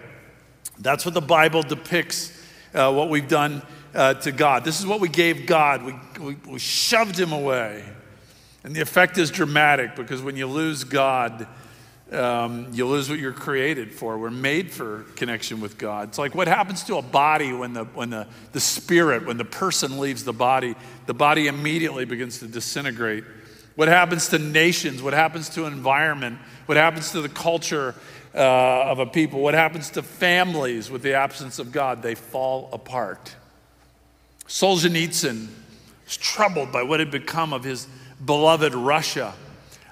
That's 0.80 1.04
what 1.06 1.14
the 1.14 1.22
Bible 1.22 1.64
depicts 1.64 2.32
uh, 2.74 2.94
what 2.94 3.10
we've 3.10 3.28
done 3.28 3.64
uh, 3.94 4.16
to 4.16 4.32
God. 4.32 4.64
This 4.64 4.80
is 4.80 4.86
what 4.86 5.00
we 5.00 5.10
gave 5.10 5.46
God. 5.46 5.84
We, 5.84 5.96
we, 6.20 6.36
we 6.48 6.60
shoved 6.60 7.20
him 7.20 7.32
away. 7.32 7.84
And 8.64 8.76
the 8.76 8.82
effect 8.82 9.18
is 9.18 9.30
dramatic 9.30 9.96
because 9.96 10.22
when 10.22 10.38
you 10.38 10.48
lose 10.48 10.84
God, 10.84 11.48
um, 12.12 12.68
you 12.72 12.86
lose 12.86 13.10
what 13.10 13.20
you're 13.20 13.34
created 13.34 13.92
for. 13.92 14.18
We're 14.18 14.30
made 14.30 14.72
for 14.72 15.04
connection 15.16 15.60
with 15.60 15.78
God. 15.78 16.10
It's 16.10 16.18
like 16.18 16.36
what 16.36 16.48
happens 16.48 16.84
to 16.84 16.98
a 16.98 17.02
body 17.02 17.52
when 17.54 17.74
the, 17.74 17.86
when 17.86 18.10
the, 18.10 18.28
the 18.52 18.60
spirit, 18.60 19.26
when 19.26 19.38
the 19.38 19.46
person 19.46 20.00
leaves 20.00 20.24
the 20.24 20.34
body, 20.34 20.76
the 21.08 21.14
body 21.14 21.48
immediately 21.48 22.06
begins 22.06 22.40
to 22.40 22.48
disintegrate. 22.48 23.24
What 23.76 23.88
happens 23.88 24.30
to 24.30 24.40
nations? 24.40 25.02
What 25.02 25.14
happens 25.14 25.50
to 25.50 25.66
an 25.66 25.74
environment? 25.74 26.38
What 26.68 26.78
happens 26.78 27.12
to 27.12 27.22
the 27.22 27.30
culture 27.30 27.96
uh, 28.36 28.38
of 28.84 29.00
a 29.00 29.06
people? 29.08 29.42
What 29.42 29.56
happens 29.56 29.90
to 29.92 30.04
families 30.04 30.92
with 30.92 31.02
the 31.02 31.16
absence 31.16 31.58
of 31.58 31.72
God? 31.72 32.04
They 32.04 32.16
fall 32.16 32.70
apart. 32.72 33.36
Solzhenitsyn 34.48 35.48
was 36.06 36.18
troubled 36.18 36.72
by 36.72 36.84
what 36.84 37.00
had 37.00 37.10
become 37.10 37.54
of 37.54 37.64
his 37.64 37.88
beloved 38.24 38.74
Russia. 38.74 39.34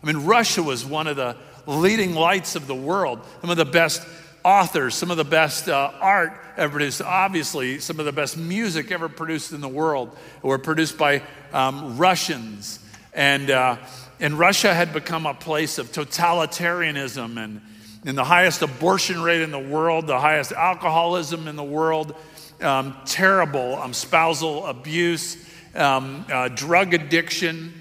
I 0.02 0.06
mean, 0.06 0.26
Russia 0.26 0.64
was 0.64 0.86
one 0.86 1.08
of 1.08 1.16
the 1.16 1.36
leading 1.68 2.16
lights 2.16 2.56
of 2.56 2.68
the 2.68 2.76
world, 2.76 3.20
some 3.42 3.50
of 3.50 3.58
the 3.58 3.66
best 3.66 4.02
authors, 4.44 4.96
some 4.96 5.12
of 5.12 5.18
the 5.18 5.24
best 5.24 5.70
uh, 5.70 5.92
art 6.00 6.34
ever 6.58 6.72
produced, 6.72 7.02
obviously, 7.02 7.80
some 7.80 8.00
of 8.00 8.06
the 8.06 8.12
best 8.12 8.38
music 8.38 8.92
ever 8.92 9.08
produced 9.08 9.52
in 9.52 9.62
the 9.62 9.68
world 9.68 10.16
were 10.42 10.58
produced 10.58 10.98
by 10.98 11.22
um, 11.54 11.98
Russians. 11.98 12.80
And, 13.14 13.52
uh, 13.52 13.78
and 14.20 14.38
Russia 14.38 14.74
had 14.74 14.94
become 14.94 15.26
a 15.26 15.34
place 15.34 15.78
of 15.78 15.92
totalitarianism 15.92 17.38
and, 17.38 17.62
and 18.06 18.18
the 18.18 18.24
highest 18.24 18.62
abortion 18.62 19.22
rate 19.22 19.42
in 19.42 19.52
the 19.52 19.60
world, 19.60 20.08
the 20.08 20.20
highest 20.20 20.52
alcoholism 20.52 21.48
in 21.48 21.56
the 21.56 21.64
world, 21.64 22.16
um, 22.62 22.96
terrible 23.06 23.76
um, 23.76 23.94
spousal 23.94 24.66
abuse, 24.66 25.38
um, 25.76 26.26
uh, 26.32 26.48
drug 26.50 26.94
addiction. 26.94 27.74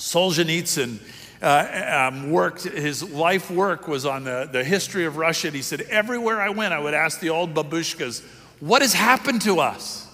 Solzhenitsyn 0.00 0.98
uh, 1.42 2.08
um, 2.10 2.30
worked, 2.30 2.64
his 2.64 3.08
life 3.10 3.50
work 3.50 3.86
was 3.86 4.06
on 4.06 4.24
the, 4.24 4.48
the 4.50 4.64
history 4.64 5.04
of 5.04 5.18
Russia. 5.18 5.48
And 5.48 5.56
he 5.56 5.62
said, 5.62 5.82
Everywhere 5.82 6.40
I 6.40 6.48
went, 6.48 6.72
I 6.72 6.78
would 6.78 6.94
ask 6.94 7.20
the 7.20 7.28
old 7.28 7.54
babushkas, 7.54 8.24
What 8.60 8.82
has 8.82 8.94
happened 8.94 9.42
to 9.42 9.60
us? 9.60 10.06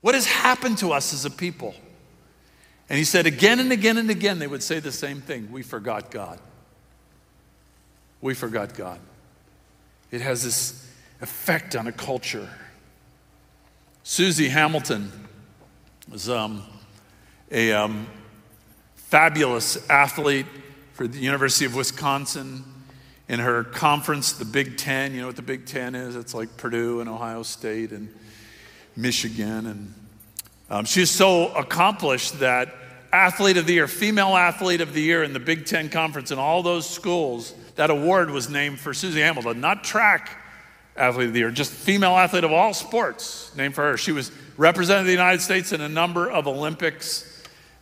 What 0.00 0.14
has 0.14 0.26
happened 0.26 0.78
to 0.78 0.92
us 0.92 1.12
as 1.12 1.26
a 1.26 1.30
people? 1.30 1.74
And 2.88 2.98
he 2.98 3.04
said, 3.04 3.26
Again 3.26 3.60
and 3.60 3.72
again 3.72 3.98
and 3.98 4.10
again, 4.10 4.38
they 4.38 4.46
would 4.46 4.62
say 4.62 4.80
the 4.80 4.90
same 4.90 5.20
thing 5.20 5.52
We 5.52 5.62
forgot 5.62 6.10
God. 6.10 6.40
We 8.22 8.34
forgot 8.34 8.74
God. 8.74 9.00
It 10.10 10.22
has 10.22 10.42
this 10.44 10.88
effect 11.20 11.76
on 11.76 11.86
a 11.86 11.92
culture. 11.92 12.48
Suzy 14.02 14.48
Hamilton 14.48 15.12
was 16.10 16.28
um, 16.28 16.62
a 17.50 17.72
um, 17.72 18.06
fabulous 19.12 19.90
athlete 19.90 20.46
for 20.94 21.06
the 21.06 21.18
University 21.18 21.66
of 21.66 21.74
Wisconsin. 21.74 22.64
In 23.28 23.40
her 23.40 23.62
conference, 23.62 24.32
the 24.32 24.46
Big 24.46 24.78
Ten, 24.78 25.12
you 25.12 25.20
know 25.20 25.26
what 25.26 25.36
the 25.36 25.42
Big 25.42 25.66
Ten 25.66 25.94
is? 25.94 26.16
It's 26.16 26.32
like 26.32 26.56
Purdue 26.56 27.00
and 27.00 27.10
Ohio 27.10 27.42
State 27.42 27.90
and 27.90 28.08
Michigan. 28.96 29.66
And 29.66 29.94
um, 30.70 30.84
she's 30.86 31.10
so 31.10 31.52
accomplished 31.52 32.40
that 32.40 32.74
athlete 33.12 33.58
of 33.58 33.66
the 33.66 33.74
year, 33.74 33.86
female 33.86 34.34
athlete 34.34 34.80
of 34.80 34.94
the 34.94 35.02
year 35.02 35.22
in 35.22 35.34
the 35.34 35.40
Big 35.40 35.66
Ten 35.66 35.90
Conference 35.90 36.30
in 36.30 36.38
all 36.38 36.62
those 36.62 36.88
schools, 36.88 37.52
that 37.74 37.90
award 37.90 38.30
was 38.30 38.48
named 38.48 38.80
for 38.80 38.94
Suzy 38.94 39.20
Hamilton, 39.20 39.60
not 39.60 39.84
track 39.84 40.38
athlete 40.96 41.26
of 41.26 41.32
the 41.34 41.40
year, 41.40 41.50
just 41.50 41.70
female 41.70 42.16
athlete 42.16 42.44
of 42.44 42.52
all 42.52 42.72
sports, 42.72 43.54
named 43.54 43.74
for 43.74 43.90
her. 43.90 43.98
She 43.98 44.12
was 44.12 44.32
represented 44.56 45.04
the 45.04 45.10
United 45.10 45.42
States 45.42 45.70
in 45.72 45.82
a 45.82 45.88
number 45.90 46.30
of 46.30 46.46
Olympics. 46.46 47.28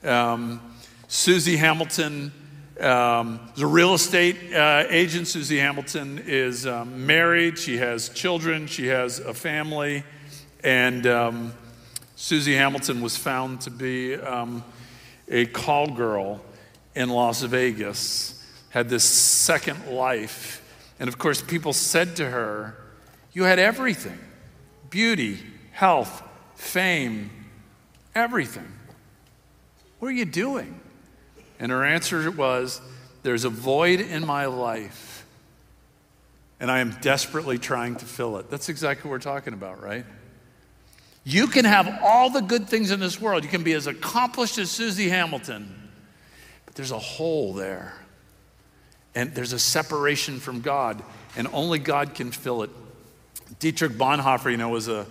Um, 0.03 0.70
Suzy 1.13 1.57
Hamilton 1.57 2.31
um, 2.79 3.41
is 3.57 3.63
a 3.63 3.67
real 3.67 3.95
estate 3.95 4.55
uh, 4.55 4.85
agent. 4.89 5.27
Suzy 5.27 5.59
Hamilton 5.59 6.23
is 6.25 6.69
um, 6.69 7.05
married. 7.05 7.59
She 7.59 7.79
has 7.79 8.11
children. 8.11 8.69
She 8.69 8.87
has 8.87 9.19
a 9.19 9.35
family. 9.35 10.05
And 10.63 11.09
um, 11.09 11.53
Susie 12.15 12.55
Hamilton 12.55 13.01
was 13.01 13.17
found 13.17 13.61
to 13.63 13.73
be 13.73 14.15
um, 14.15 14.63
a 15.27 15.47
call 15.47 15.89
girl 15.89 16.41
in 16.95 17.09
Las 17.09 17.43
Vegas, 17.43 18.47
had 18.69 18.89
this 18.89 19.03
second 19.03 19.89
life. 19.89 20.63
And 21.01 21.09
of 21.09 21.19
course, 21.19 21.43
people 21.43 21.73
said 21.73 22.15
to 22.17 22.31
her, 22.31 22.77
You 23.33 23.43
had 23.43 23.59
everything 23.59 24.21
beauty, 24.91 25.41
health, 25.73 26.23
fame, 26.55 27.31
everything. 28.15 28.73
What 29.99 30.07
are 30.07 30.13
you 30.13 30.25
doing? 30.25 30.81
And 31.61 31.71
her 31.71 31.85
answer 31.85 32.31
was, 32.31 32.81
There's 33.23 33.45
a 33.45 33.51
void 33.51 34.01
in 34.01 34.27
my 34.27 34.47
life, 34.47 35.25
and 36.59 36.71
I 36.71 36.81
am 36.81 36.97
desperately 37.03 37.59
trying 37.59 37.97
to 37.97 38.07
fill 38.07 38.39
it. 38.39 38.51
That's 38.51 38.71
exactly 38.71 39.09
what 39.09 39.15
we're 39.15 39.33
talking 39.33 39.53
about, 39.53 39.83
right? 39.83 40.07
You 41.23 41.47
can 41.47 41.67
have 41.67 42.01
all 42.03 42.31
the 42.31 42.41
good 42.41 42.67
things 42.67 42.91
in 42.91 42.99
this 42.99 43.21
world. 43.21 43.45
You 43.45 43.51
can 43.51 43.63
be 43.63 43.75
as 43.75 43.87
accomplished 43.87 44.57
as 44.57 44.71
Suzy 44.71 45.11
Hamilton, 45.11 45.91
but 46.65 46.75
there's 46.75 46.93
a 46.93 46.99
hole 46.99 47.53
there. 47.53 47.95
And 49.15 49.35
there's 49.35 49.53
a 49.53 49.59
separation 49.59 50.41
from 50.41 50.61
God, 50.61 51.03
and 51.37 51.47
only 51.53 51.79
God 51.79 52.15
can 52.15 52.31
fill 52.31 52.63
it. 52.63 52.71
Dietrich 53.59 53.93
Bonhoeffer, 53.93 54.51
you 54.51 54.57
know, 54.57 54.69
was 54.71 54.89
a 54.89 55.05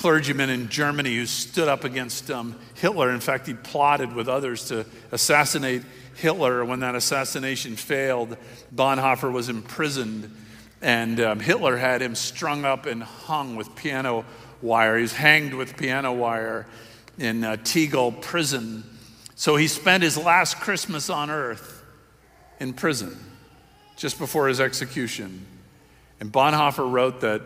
clergyman 0.00 0.48
in 0.48 0.70
Germany 0.70 1.14
who 1.14 1.26
stood 1.26 1.68
up 1.68 1.84
against 1.84 2.30
um, 2.30 2.58
Hitler. 2.72 3.10
In 3.10 3.20
fact, 3.20 3.46
he 3.46 3.52
plotted 3.52 4.14
with 4.14 4.30
others 4.30 4.68
to 4.68 4.86
assassinate 5.12 5.82
Hitler. 6.14 6.64
When 6.64 6.80
that 6.80 6.94
assassination 6.94 7.76
failed, 7.76 8.38
Bonhoeffer 8.74 9.30
was 9.30 9.50
imprisoned, 9.50 10.34
and 10.80 11.20
um, 11.20 11.38
Hitler 11.38 11.76
had 11.76 12.00
him 12.00 12.14
strung 12.14 12.64
up 12.64 12.86
and 12.86 13.02
hung 13.02 13.56
with 13.56 13.76
piano 13.76 14.24
wire. 14.62 14.96
He 14.96 15.02
was 15.02 15.12
hanged 15.12 15.52
with 15.52 15.76
piano 15.76 16.14
wire 16.14 16.66
in 17.18 17.44
uh, 17.44 17.58
Tegel 17.62 18.10
prison. 18.10 18.84
So 19.34 19.56
he 19.56 19.68
spent 19.68 20.02
his 20.02 20.16
last 20.16 20.60
Christmas 20.60 21.10
on 21.10 21.28
earth 21.28 21.84
in 22.58 22.72
prison 22.72 23.18
just 23.98 24.18
before 24.18 24.48
his 24.48 24.60
execution. 24.60 25.44
And 26.20 26.32
Bonhoeffer 26.32 26.90
wrote 26.90 27.20
that, 27.20 27.42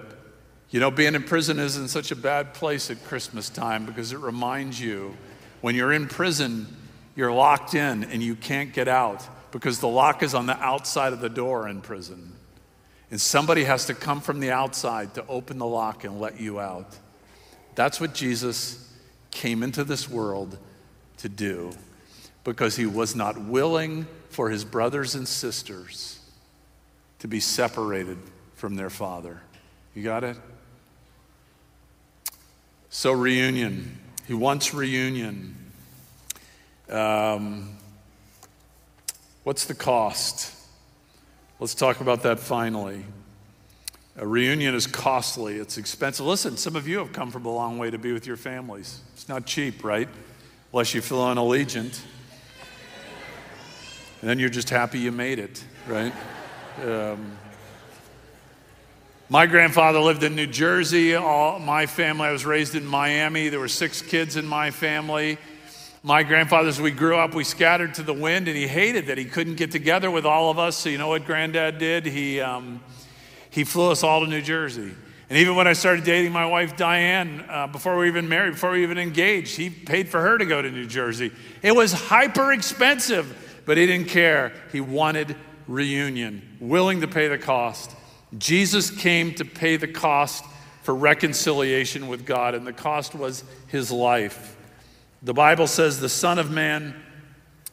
you 0.74 0.80
know, 0.80 0.90
being 0.90 1.14
in 1.14 1.22
prison 1.22 1.60
isn't 1.60 1.86
such 1.86 2.10
a 2.10 2.16
bad 2.16 2.52
place 2.52 2.90
at 2.90 3.04
Christmas 3.04 3.48
time 3.48 3.86
because 3.86 4.10
it 4.10 4.18
reminds 4.18 4.80
you 4.80 5.16
when 5.60 5.76
you're 5.76 5.92
in 5.92 6.08
prison, 6.08 6.66
you're 7.14 7.30
locked 7.30 7.74
in 7.74 8.02
and 8.02 8.20
you 8.20 8.34
can't 8.34 8.72
get 8.72 8.88
out 8.88 9.24
because 9.52 9.78
the 9.78 9.86
lock 9.86 10.24
is 10.24 10.34
on 10.34 10.46
the 10.46 10.56
outside 10.56 11.12
of 11.12 11.20
the 11.20 11.28
door 11.28 11.68
in 11.68 11.80
prison. 11.80 12.32
And 13.12 13.20
somebody 13.20 13.62
has 13.62 13.86
to 13.86 13.94
come 13.94 14.20
from 14.20 14.40
the 14.40 14.50
outside 14.50 15.14
to 15.14 15.24
open 15.28 15.58
the 15.58 15.66
lock 15.66 16.02
and 16.02 16.20
let 16.20 16.40
you 16.40 16.58
out. 16.58 16.98
That's 17.76 18.00
what 18.00 18.12
Jesus 18.12 18.92
came 19.30 19.62
into 19.62 19.84
this 19.84 20.10
world 20.10 20.58
to 21.18 21.28
do 21.28 21.70
because 22.42 22.74
he 22.74 22.86
was 22.86 23.14
not 23.14 23.40
willing 23.40 24.08
for 24.28 24.50
his 24.50 24.64
brothers 24.64 25.14
and 25.14 25.28
sisters 25.28 26.18
to 27.20 27.28
be 27.28 27.38
separated 27.38 28.18
from 28.56 28.74
their 28.74 28.90
father. 28.90 29.40
You 29.94 30.02
got 30.02 30.24
it? 30.24 30.36
So, 32.96 33.10
reunion. 33.10 33.98
He 34.24 34.34
wants 34.34 34.72
reunion. 34.72 35.56
Um, 36.88 37.76
what's 39.42 39.64
the 39.64 39.74
cost? 39.74 40.54
Let's 41.58 41.74
talk 41.74 42.00
about 42.00 42.22
that 42.22 42.38
finally. 42.38 43.04
A 44.16 44.24
reunion 44.24 44.76
is 44.76 44.86
costly, 44.86 45.56
it's 45.56 45.76
expensive. 45.76 46.24
Listen, 46.24 46.56
some 46.56 46.76
of 46.76 46.86
you 46.86 46.98
have 46.98 47.12
come 47.12 47.32
from 47.32 47.46
a 47.46 47.52
long 47.52 47.78
way 47.78 47.90
to 47.90 47.98
be 47.98 48.12
with 48.12 48.28
your 48.28 48.36
families. 48.36 49.00
It's 49.14 49.28
not 49.28 49.44
cheap, 49.44 49.82
right? 49.82 50.08
Unless 50.72 50.94
you 50.94 51.00
feel 51.00 51.18
on 51.18 51.36
Allegiant. 51.36 52.00
And 54.20 54.30
then 54.30 54.38
you're 54.38 54.48
just 54.48 54.70
happy 54.70 55.00
you 55.00 55.10
made 55.10 55.40
it, 55.40 55.64
right? 55.88 56.12
Um, 56.80 57.38
my 59.34 59.46
grandfather 59.46 59.98
lived 59.98 60.22
in 60.22 60.36
New 60.36 60.46
Jersey. 60.46 61.16
All 61.16 61.58
my 61.58 61.86
family, 61.86 62.28
I 62.28 62.30
was 62.30 62.46
raised 62.46 62.76
in 62.76 62.86
Miami. 62.86 63.48
There 63.48 63.58
were 63.58 63.66
six 63.66 64.00
kids 64.00 64.36
in 64.36 64.46
my 64.46 64.70
family. 64.70 65.38
My 66.04 66.22
grandfather, 66.22 66.68
as 66.68 66.80
we 66.80 66.92
grew 66.92 67.16
up, 67.16 67.34
we 67.34 67.42
scattered 67.42 67.94
to 67.94 68.04
the 68.04 68.12
wind, 68.12 68.46
and 68.46 68.56
he 68.56 68.68
hated 68.68 69.06
that 69.06 69.18
he 69.18 69.24
couldn't 69.24 69.56
get 69.56 69.72
together 69.72 70.08
with 70.08 70.24
all 70.24 70.52
of 70.52 70.60
us. 70.60 70.76
So, 70.76 70.88
you 70.88 70.98
know 70.98 71.08
what 71.08 71.26
granddad 71.26 71.78
did? 71.78 72.06
He, 72.06 72.40
um, 72.40 72.80
he 73.50 73.64
flew 73.64 73.90
us 73.90 74.04
all 74.04 74.20
to 74.20 74.28
New 74.28 74.40
Jersey. 74.40 74.94
And 75.28 75.36
even 75.36 75.56
when 75.56 75.66
I 75.66 75.72
started 75.72 76.04
dating 76.04 76.30
my 76.30 76.46
wife, 76.46 76.76
Diane, 76.76 77.44
uh, 77.48 77.66
before 77.66 77.98
we 77.98 78.06
even 78.06 78.28
married, 78.28 78.52
before 78.52 78.70
we 78.70 78.84
even 78.84 78.98
engaged, 78.98 79.56
he 79.56 79.68
paid 79.68 80.08
for 80.08 80.20
her 80.20 80.38
to 80.38 80.44
go 80.44 80.62
to 80.62 80.70
New 80.70 80.86
Jersey. 80.86 81.32
It 81.60 81.74
was 81.74 81.92
hyper 81.92 82.52
expensive, 82.52 83.36
but 83.66 83.78
he 83.78 83.86
didn't 83.86 84.10
care. 84.10 84.52
He 84.70 84.80
wanted 84.80 85.34
reunion, 85.66 86.56
willing 86.60 87.00
to 87.00 87.08
pay 87.08 87.26
the 87.26 87.38
cost. 87.38 87.96
Jesus 88.38 88.90
came 88.90 89.34
to 89.34 89.44
pay 89.44 89.76
the 89.76 89.88
cost 89.88 90.44
for 90.82 90.94
reconciliation 90.94 92.08
with 92.08 92.26
God, 92.26 92.54
and 92.54 92.66
the 92.66 92.72
cost 92.72 93.14
was 93.14 93.44
his 93.68 93.90
life. 93.90 94.56
The 95.22 95.34
Bible 95.34 95.66
says 95.66 96.00
the 96.00 96.08
Son 96.08 96.38
of 96.38 96.50
Man 96.50 96.94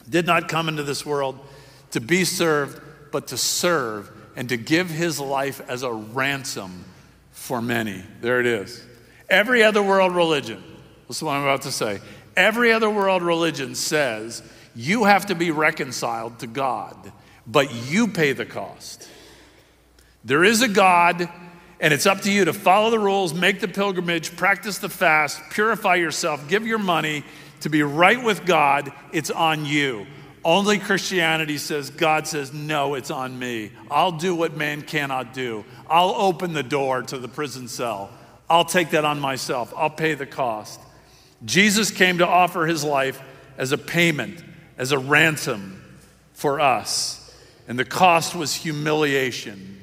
did 0.09 0.25
not 0.25 0.47
come 0.47 0.69
into 0.69 0.83
this 0.83 1.05
world 1.05 1.39
to 1.91 1.99
be 1.99 2.23
served, 2.23 2.81
but 3.11 3.27
to 3.27 3.37
serve 3.37 4.09
and 4.35 4.47
to 4.49 4.57
give 4.57 4.89
his 4.89 5.19
life 5.19 5.61
as 5.67 5.83
a 5.83 5.91
ransom 5.91 6.85
for 7.31 7.61
many. 7.61 8.03
There 8.21 8.39
it 8.39 8.45
is. 8.45 8.85
Every 9.29 9.63
other 9.63 9.83
world 9.83 10.15
religion, 10.15 10.63
listen 11.07 11.27
what 11.27 11.33
I'm 11.33 11.43
about 11.43 11.63
to 11.63 11.71
say. 11.71 11.99
Every 12.37 12.71
other 12.71 12.89
world 12.89 13.23
religion 13.23 13.75
says 13.75 14.41
you 14.75 15.03
have 15.03 15.25
to 15.25 15.35
be 15.35 15.51
reconciled 15.51 16.39
to 16.39 16.47
God, 16.47 17.11
but 17.45 17.73
you 17.73 18.07
pay 18.07 18.31
the 18.31 18.45
cost. 18.45 19.09
There 20.23 20.43
is 20.43 20.61
a 20.61 20.67
God, 20.67 21.29
and 21.79 21.93
it's 21.93 22.05
up 22.05 22.21
to 22.21 22.31
you 22.31 22.45
to 22.45 22.53
follow 22.53 22.91
the 22.91 22.99
rules, 22.99 23.33
make 23.33 23.59
the 23.59 23.67
pilgrimage, 23.67 24.35
practice 24.35 24.77
the 24.77 24.89
fast, 24.89 25.41
purify 25.49 25.95
yourself, 25.95 26.47
give 26.47 26.67
your 26.67 26.77
money 26.77 27.23
to 27.61 27.69
be 27.69 27.83
right 27.83 28.23
with 28.23 28.45
God. 28.45 28.91
It's 29.11 29.31
on 29.31 29.65
you. 29.65 30.05
Only 30.43 30.79
Christianity 30.79 31.57
says, 31.59 31.91
God 31.91 32.27
says, 32.27 32.51
no, 32.51 32.95
it's 32.95 33.11
on 33.11 33.37
me. 33.37 33.71
I'll 33.91 34.11
do 34.11 34.33
what 34.33 34.57
man 34.57 34.81
cannot 34.81 35.33
do. 35.33 35.65
I'll 35.87 36.15
open 36.15 36.53
the 36.53 36.63
door 36.63 37.03
to 37.03 37.19
the 37.19 37.27
prison 37.27 37.67
cell. 37.67 38.09
I'll 38.49 38.65
take 38.65 38.89
that 38.91 39.05
on 39.05 39.19
myself. 39.19 39.73
I'll 39.77 39.89
pay 39.89 40.15
the 40.15 40.25
cost. 40.25 40.79
Jesus 41.45 41.91
came 41.91 42.17
to 42.17 42.27
offer 42.27 42.65
his 42.65 42.83
life 42.83 43.21
as 43.57 43.71
a 43.71 43.77
payment, 43.77 44.43
as 44.77 44.91
a 44.91 44.97
ransom 44.97 45.81
for 46.33 46.59
us. 46.59 47.35
And 47.67 47.77
the 47.77 47.85
cost 47.85 48.35
was 48.35 48.55
humiliation. 48.55 49.79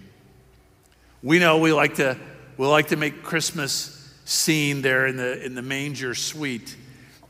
We 1.23 1.41
know 1.41 1.59
we 1.59 1.73
like 1.73 1.97
to, 1.97 2.17
we 2.57 2.67
like 2.67 2.89
to 2.89 2.97
make 2.97 3.25
Christmas 3.25 3.95
scene 4.25 4.83
there 4.83 5.07
in 5.07 5.17
the, 5.17 5.45
in 5.45 5.57
the 5.57 5.63
manger 5.63 6.15
sweet, 6.15 6.77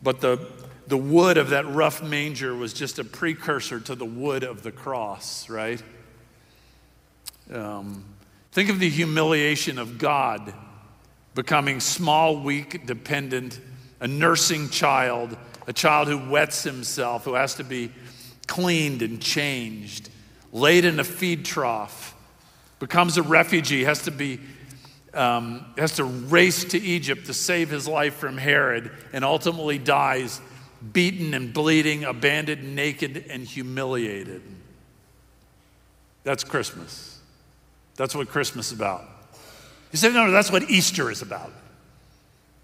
but 0.02 0.20
the, 0.20 0.46
the 0.88 0.96
wood 0.98 1.38
of 1.38 1.50
that 1.50 1.66
rough 1.66 2.02
manger 2.02 2.54
was 2.54 2.74
just 2.74 2.98
a 2.98 3.04
precursor 3.04 3.80
to 3.80 3.94
the 3.94 4.04
wood 4.04 4.44
of 4.44 4.62
the 4.62 4.72
cross, 4.72 5.48
right? 5.48 5.82
Um, 7.50 8.04
think 8.52 8.68
of 8.68 8.78
the 8.78 8.90
humiliation 8.90 9.78
of 9.78 9.96
God 9.96 10.52
becoming 11.34 11.80
small, 11.80 12.42
weak, 12.42 12.84
dependent, 12.84 13.58
a 14.00 14.08
nursing 14.08 14.68
child, 14.68 15.34
a 15.66 15.72
child 15.72 16.08
who 16.08 16.30
wets 16.30 16.62
himself, 16.62 17.24
who 17.24 17.34
has 17.34 17.54
to 17.54 17.64
be 17.64 17.90
cleaned 18.46 19.00
and 19.00 19.22
changed, 19.22 20.10
laid 20.52 20.84
in 20.84 21.00
a 21.00 21.04
feed 21.04 21.46
trough, 21.46 22.14
becomes 22.78 23.16
a 23.16 23.22
refugee, 23.22 23.84
has 23.84 24.02
to 24.02 24.10
be 24.10 24.40
um, 25.14 25.64
has 25.76 25.92
to 25.92 26.04
race 26.04 26.64
to 26.64 26.78
Egypt 26.78 27.26
to 27.26 27.34
save 27.34 27.70
his 27.70 27.88
life 27.88 28.14
from 28.14 28.36
Herod, 28.36 28.90
and 29.12 29.24
ultimately 29.24 29.78
dies 29.78 30.40
beaten 30.92 31.34
and 31.34 31.52
bleeding, 31.52 32.04
abandoned, 32.04 32.76
naked, 32.76 33.24
and 33.30 33.44
humiliated. 33.44 34.42
That's 36.24 36.44
Christmas. 36.44 37.18
That's 37.96 38.14
what 38.14 38.28
Christmas 38.28 38.66
is 38.66 38.72
about. 38.72 39.04
You 39.92 39.98
say, 39.98 40.12
no, 40.12 40.26
no, 40.26 40.30
that's 40.30 40.52
what 40.52 40.64
Easter 40.64 41.10
is 41.10 41.22
about. 41.22 41.52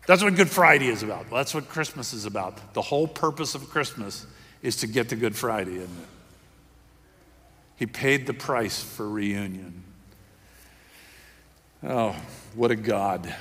That's 0.07 0.23
what 0.23 0.37
Good 0.37 0.51
Friday 0.51 0.89
is 0.89 1.03
about. 1.03 1.31
Well, 1.31 1.39
that's 1.39 1.55
what 1.55 1.69
Christmas 1.69 2.13
is 2.13 2.27
about. 2.27 2.75
The 2.75 2.83
whole 2.83 3.09
purpose 3.09 3.55
of 3.55 3.69
Christmas 3.71 4.27
is 4.63 4.77
to 4.77 4.87
get 4.87 5.09
to 5.09 5.17
Good 5.17 5.35
Friday, 5.35 5.77
isn't 5.77 5.85
it? 5.85 6.09
He 7.77 7.87
paid 7.87 8.27
the 8.27 8.35
price 8.35 8.83
for 8.83 9.09
reunion. 9.09 9.84
Oh, 11.87 12.17
what 12.55 12.71
a 12.71 12.77
God. 12.77 13.35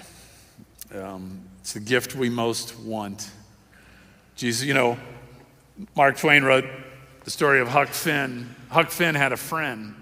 Um, 0.93 1.43
it's 1.62 1.71
the 1.71 1.79
gift 1.79 2.13
we 2.13 2.29
most 2.29 2.77
want. 2.77 3.29
Jesus, 4.36 4.65
you 4.65 4.73
know, 4.73 4.97
Mark 5.95 6.17
Twain 6.17 6.43
wrote 6.43 6.65
the 7.23 7.32
story 7.32 7.62
of 7.62 7.69
Huck 7.69 7.88
Finn. 7.88 8.53
Huck 8.67 8.89
Finn 8.89 9.15
had 9.15 9.32
a 9.32 9.38
friend, 9.38 9.95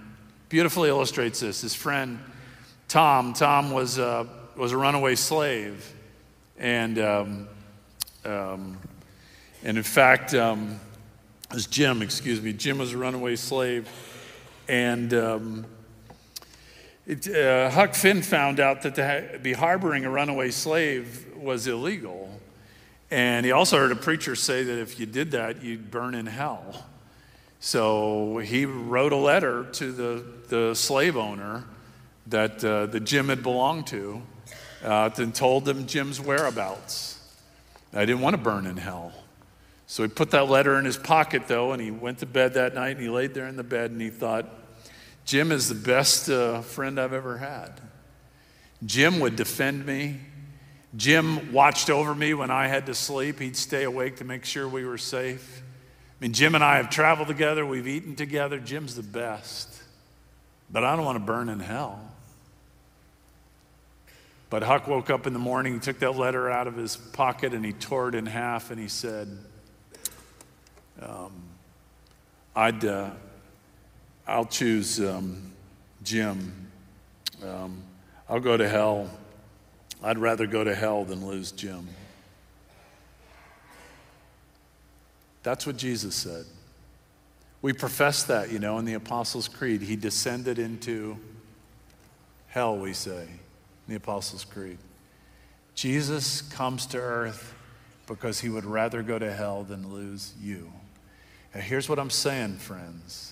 beautifully 0.49 0.89
illustrates 0.89 1.41
this. 1.41 1.61
His 1.61 1.75
friend, 1.75 2.17
Tom, 2.87 3.33
Tom 3.33 3.69
was, 3.69 3.99
uh, 3.99 4.25
was 4.57 4.71
a 4.71 4.77
runaway 4.77 5.13
slave. 5.13 5.93
And, 6.57 6.97
um, 6.97 7.47
um, 8.25 8.79
and 9.63 9.77
in 9.77 9.83
fact, 9.83 10.33
um, 10.33 10.79
it 11.47 11.53
was 11.53 11.67
Jim, 11.67 12.01
excuse 12.01 12.41
me. 12.41 12.53
Jim 12.53 12.79
was 12.79 12.93
a 12.93 12.97
runaway 12.97 13.35
slave. 13.35 13.87
And 14.67 15.13
um, 15.13 15.65
it, 17.07 17.27
uh, 17.27 17.69
Huck 17.71 17.95
Finn 17.95 18.21
found 18.21 18.59
out 18.59 18.83
that 18.83 18.95
to 18.95 19.39
be 19.41 19.53
harboring 19.53 20.05
a 20.05 20.09
runaway 20.09 20.51
slave 20.51 21.25
was 21.35 21.67
illegal. 21.67 22.29
And 23.09 23.45
he 23.45 23.51
also 23.51 23.77
heard 23.77 23.91
a 23.91 23.95
preacher 23.95 24.35
say 24.35 24.63
that 24.63 24.79
if 24.79 24.99
you 24.99 25.05
did 25.05 25.31
that, 25.31 25.63
you'd 25.63 25.91
burn 25.91 26.15
in 26.15 26.27
hell. 26.27 26.85
So 27.59 28.37
he 28.37 28.65
wrote 28.65 29.13
a 29.13 29.17
letter 29.17 29.65
to 29.73 29.91
the, 29.91 30.25
the 30.47 30.75
slave 30.75 31.17
owner 31.17 31.65
that, 32.27 32.63
uh, 32.63 32.85
that 32.87 33.01
Jim 33.01 33.29
had 33.29 33.43
belonged 33.43 33.87
to 33.87 34.21
uh, 34.83 35.09
and 35.17 35.33
told 35.35 35.65
them 35.65 35.85
Jim's 35.87 36.21
whereabouts. 36.21 37.19
I 37.93 38.05
didn't 38.05 38.21
want 38.21 38.35
to 38.35 38.41
burn 38.41 38.65
in 38.65 38.77
hell. 38.77 39.11
So 39.87 40.03
he 40.03 40.09
put 40.09 40.31
that 40.31 40.49
letter 40.49 40.79
in 40.79 40.85
his 40.85 40.97
pocket, 40.97 41.47
though, 41.47 41.73
and 41.73 41.81
he 41.81 41.91
went 41.91 42.19
to 42.19 42.25
bed 42.25 42.53
that 42.53 42.73
night 42.73 42.91
and 42.91 43.01
he 43.01 43.09
laid 43.09 43.33
there 43.33 43.47
in 43.47 43.57
the 43.57 43.63
bed 43.63 43.91
and 43.91 44.01
he 44.01 44.09
thought, 44.09 44.45
Jim 45.25 45.51
is 45.51 45.69
the 45.69 45.75
best 45.75 46.29
uh, 46.29 46.61
friend 46.61 46.99
I've 46.99 47.13
ever 47.13 47.37
had. 47.37 47.79
Jim 48.85 49.19
would 49.19 49.35
defend 49.35 49.85
me. 49.85 50.19
Jim 50.95 51.53
watched 51.53 51.89
over 51.89 52.13
me 52.13 52.33
when 52.33 52.51
I 52.51 52.67
had 52.67 52.87
to 52.87 52.93
sleep. 52.93 53.39
He'd 53.39 53.55
stay 53.55 53.83
awake 53.83 54.17
to 54.17 54.25
make 54.25 54.43
sure 54.43 54.67
we 54.67 54.83
were 54.83 54.97
safe. 54.97 55.61
I 55.61 56.25
mean, 56.25 56.33
Jim 56.33 56.55
and 56.55 56.63
I 56.63 56.77
have 56.77 56.89
traveled 56.89 57.27
together, 57.27 57.65
we've 57.65 57.87
eaten 57.87 58.15
together. 58.15 58.59
Jim's 58.59 58.95
the 58.95 59.03
best. 59.03 59.81
But 60.69 60.83
I 60.83 60.95
don't 60.95 61.05
want 61.05 61.17
to 61.17 61.23
burn 61.23 61.49
in 61.49 61.59
hell. 61.59 61.99
But 64.49 64.63
Huck 64.63 64.87
woke 64.87 65.09
up 65.09 65.27
in 65.27 65.33
the 65.33 65.39
morning, 65.39 65.75
he 65.75 65.79
took 65.79 65.99
that 65.99 66.17
letter 66.17 66.49
out 66.49 66.67
of 66.67 66.75
his 66.75 66.97
pocket 66.97 67.53
and 67.53 67.63
he 67.63 67.71
tore 67.71 68.09
it 68.09 68.15
in 68.15 68.25
half 68.25 68.69
and 68.69 68.79
he 68.79 68.89
said, 68.89 69.37
um, 71.01 71.31
I'd, 72.53 72.83
uh, 72.83 73.11
I'll 74.31 74.45
choose 74.45 74.99
um, 74.99 75.51
Jim. 76.03 76.69
Um, 77.45 77.83
I'll 78.29 78.39
go 78.39 78.57
to 78.57 78.67
hell 78.67 79.09
I'd 80.03 80.17
rather 80.17 80.47
go 80.47 80.63
to 80.63 80.73
hell 80.73 81.05
than 81.05 81.25
lose 81.27 81.51
Jim. 81.51 81.87
That's 85.43 85.65
what 85.65 85.77
Jesus 85.77 86.15
said. 86.15 86.45
We 87.61 87.73
profess 87.73 88.23
that, 88.23 88.51
you 88.51 88.57
know, 88.57 88.79
in 88.79 88.85
the 88.85 88.95
Apostles' 88.95 89.47
Creed. 89.47 89.81
He 89.81 89.95
descended 89.95 90.57
into 90.57 91.17
hell, 92.47 92.77
we 92.77 92.93
say, 92.93 93.21
in 93.21 93.87
the 93.87 93.95
Apostles' 93.95 94.43
Creed. 94.43 94.79
Jesus 95.75 96.41
comes 96.41 96.87
to 96.87 96.97
earth 96.97 97.53
because 98.07 98.39
he 98.39 98.49
would 98.49 98.65
rather 98.65 99.03
go 99.03 99.19
to 99.19 99.31
hell 99.31 99.63
than 99.63 99.93
lose 99.93 100.33
you. 100.41 100.71
Now, 101.53 101.61
here's 101.61 101.87
what 101.87 101.99
I'm 101.99 102.09
saying, 102.09 102.57
friends. 102.57 103.30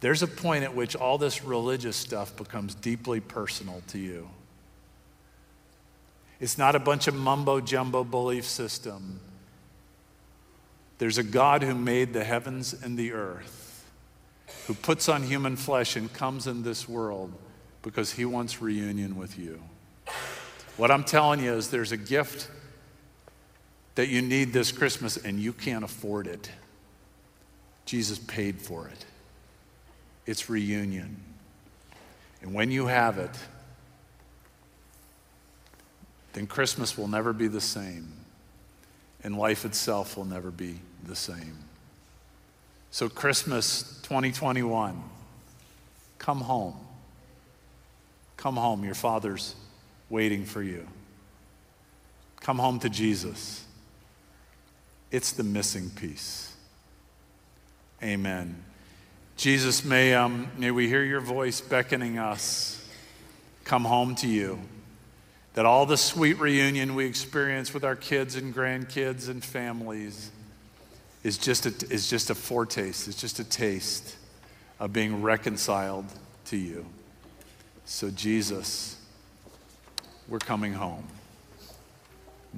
There's 0.00 0.22
a 0.22 0.28
point 0.28 0.64
at 0.64 0.74
which 0.74 0.94
all 0.94 1.18
this 1.18 1.44
religious 1.44 1.96
stuff 1.96 2.36
becomes 2.36 2.74
deeply 2.74 3.20
personal 3.20 3.82
to 3.88 3.98
you. 3.98 4.28
It's 6.40 6.56
not 6.56 6.76
a 6.76 6.78
bunch 6.78 7.08
of 7.08 7.14
mumbo 7.14 7.60
jumbo 7.60 8.04
belief 8.04 8.44
system. 8.44 9.20
There's 10.98 11.18
a 11.18 11.24
God 11.24 11.62
who 11.62 11.74
made 11.74 12.12
the 12.12 12.24
heavens 12.24 12.72
and 12.72 12.96
the 12.96 13.12
earth, 13.12 13.84
who 14.66 14.74
puts 14.74 15.08
on 15.08 15.24
human 15.24 15.56
flesh 15.56 15.96
and 15.96 16.12
comes 16.12 16.46
in 16.46 16.62
this 16.62 16.88
world 16.88 17.32
because 17.82 18.12
he 18.12 18.24
wants 18.24 18.60
reunion 18.62 19.16
with 19.16 19.38
you. 19.38 19.60
What 20.76 20.92
I'm 20.92 21.04
telling 21.04 21.40
you 21.40 21.54
is 21.54 21.70
there's 21.70 21.92
a 21.92 21.96
gift 21.96 22.48
that 23.96 24.08
you 24.08 24.22
need 24.22 24.52
this 24.52 24.70
Christmas 24.70 25.16
and 25.16 25.40
you 25.40 25.52
can't 25.52 25.82
afford 25.82 26.28
it. 26.28 26.50
Jesus 27.84 28.18
paid 28.18 28.60
for 28.60 28.86
it. 28.86 29.04
It's 30.28 30.50
reunion. 30.50 31.16
And 32.42 32.52
when 32.52 32.70
you 32.70 32.86
have 32.86 33.16
it, 33.16 33.30
then 36.34 36.46
Christmas 36.46 36.98
will 36.98 37.08
never 37.08 37.32
be 37.32 37.48
the 37.48 37.62
same, 37.62 38.12
and 39.24 39.38
life 39.38 39.64
itself 39.64 40.18
will 40.18 40.26
never 40.26 40.50
be 40.50 40.80
the 41.02 41.16
same. 41.16 41.56
So, 42.90 43.08
Christmas 43.08 44.00
2021, 44.02 45.02
come 46.18 46.42
home. 46.42 46.76
Come 48.36 48.56
home. 48.56 48.84
Your 48.84 48.94
Father's 48.94 49.54
waiting 50.10 50.44
for 50.44 50.62
you. 50.62 50.86
Come 52.42 52.58
home 52.58 52.80
to 52.80 52.90
Jesus. 52.90 53.64
It's 55.10 55.32
the 55.32 55.42
missing 55.42 55.88
piece. 55.88 56.52
Amen. 58.02 58.62
Jesus, 59.38 59.84
may, 59.84 60.14
um, 60.14 60.50
may 60.58 60.72
we 60.72 60.88
hear 60.88 61.04
your 61.04 61.20
voice 61.20 61.60
beckoning 61.60 62.18
us. 62.18 62.84
Come 63.62 63.84
home 63.84 64.16
to 64.16 64.26
you 64.26 64.58
that 65.54 65.64
all 65.64 65.86
the 65.86 65.96
sweet 65.96 66.40
reunion 66.40 66.96
we 66.96 67.06
experience 67.06 67.72
with 67.72 67.84
our 67.84 67.94
kids 67.94 68.34
and 68.34 68.52
grandkids 68.52 69.28
and 69.28 69.44
families 69.44 70.32
is 71.22 71.38
just 71.38 71.66
a, 71.66 71.68
is 71.88 72.10
just 72.10 72.30
a 72.30 72.34
foretaste, 72.34 73.06
it's 73.06 73.20
just 73.20 73.38
a 73.38 73.44
taste 73.44 74.16
of 74.80 74.92
being 74.92 75.22
reconciled 75.22 76.06
to 76.46 76.56
you. 76.56 76.84
So, 77.84 78.10
Jesus, 78.10 78.96
we're 80.26 80.40
coming 80.40 80.72
home. 80.72 81.06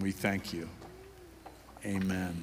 We 0.00 0.12
thank 0.12 0.54
you. 0.54 0.66
Amen. 1.84 2.42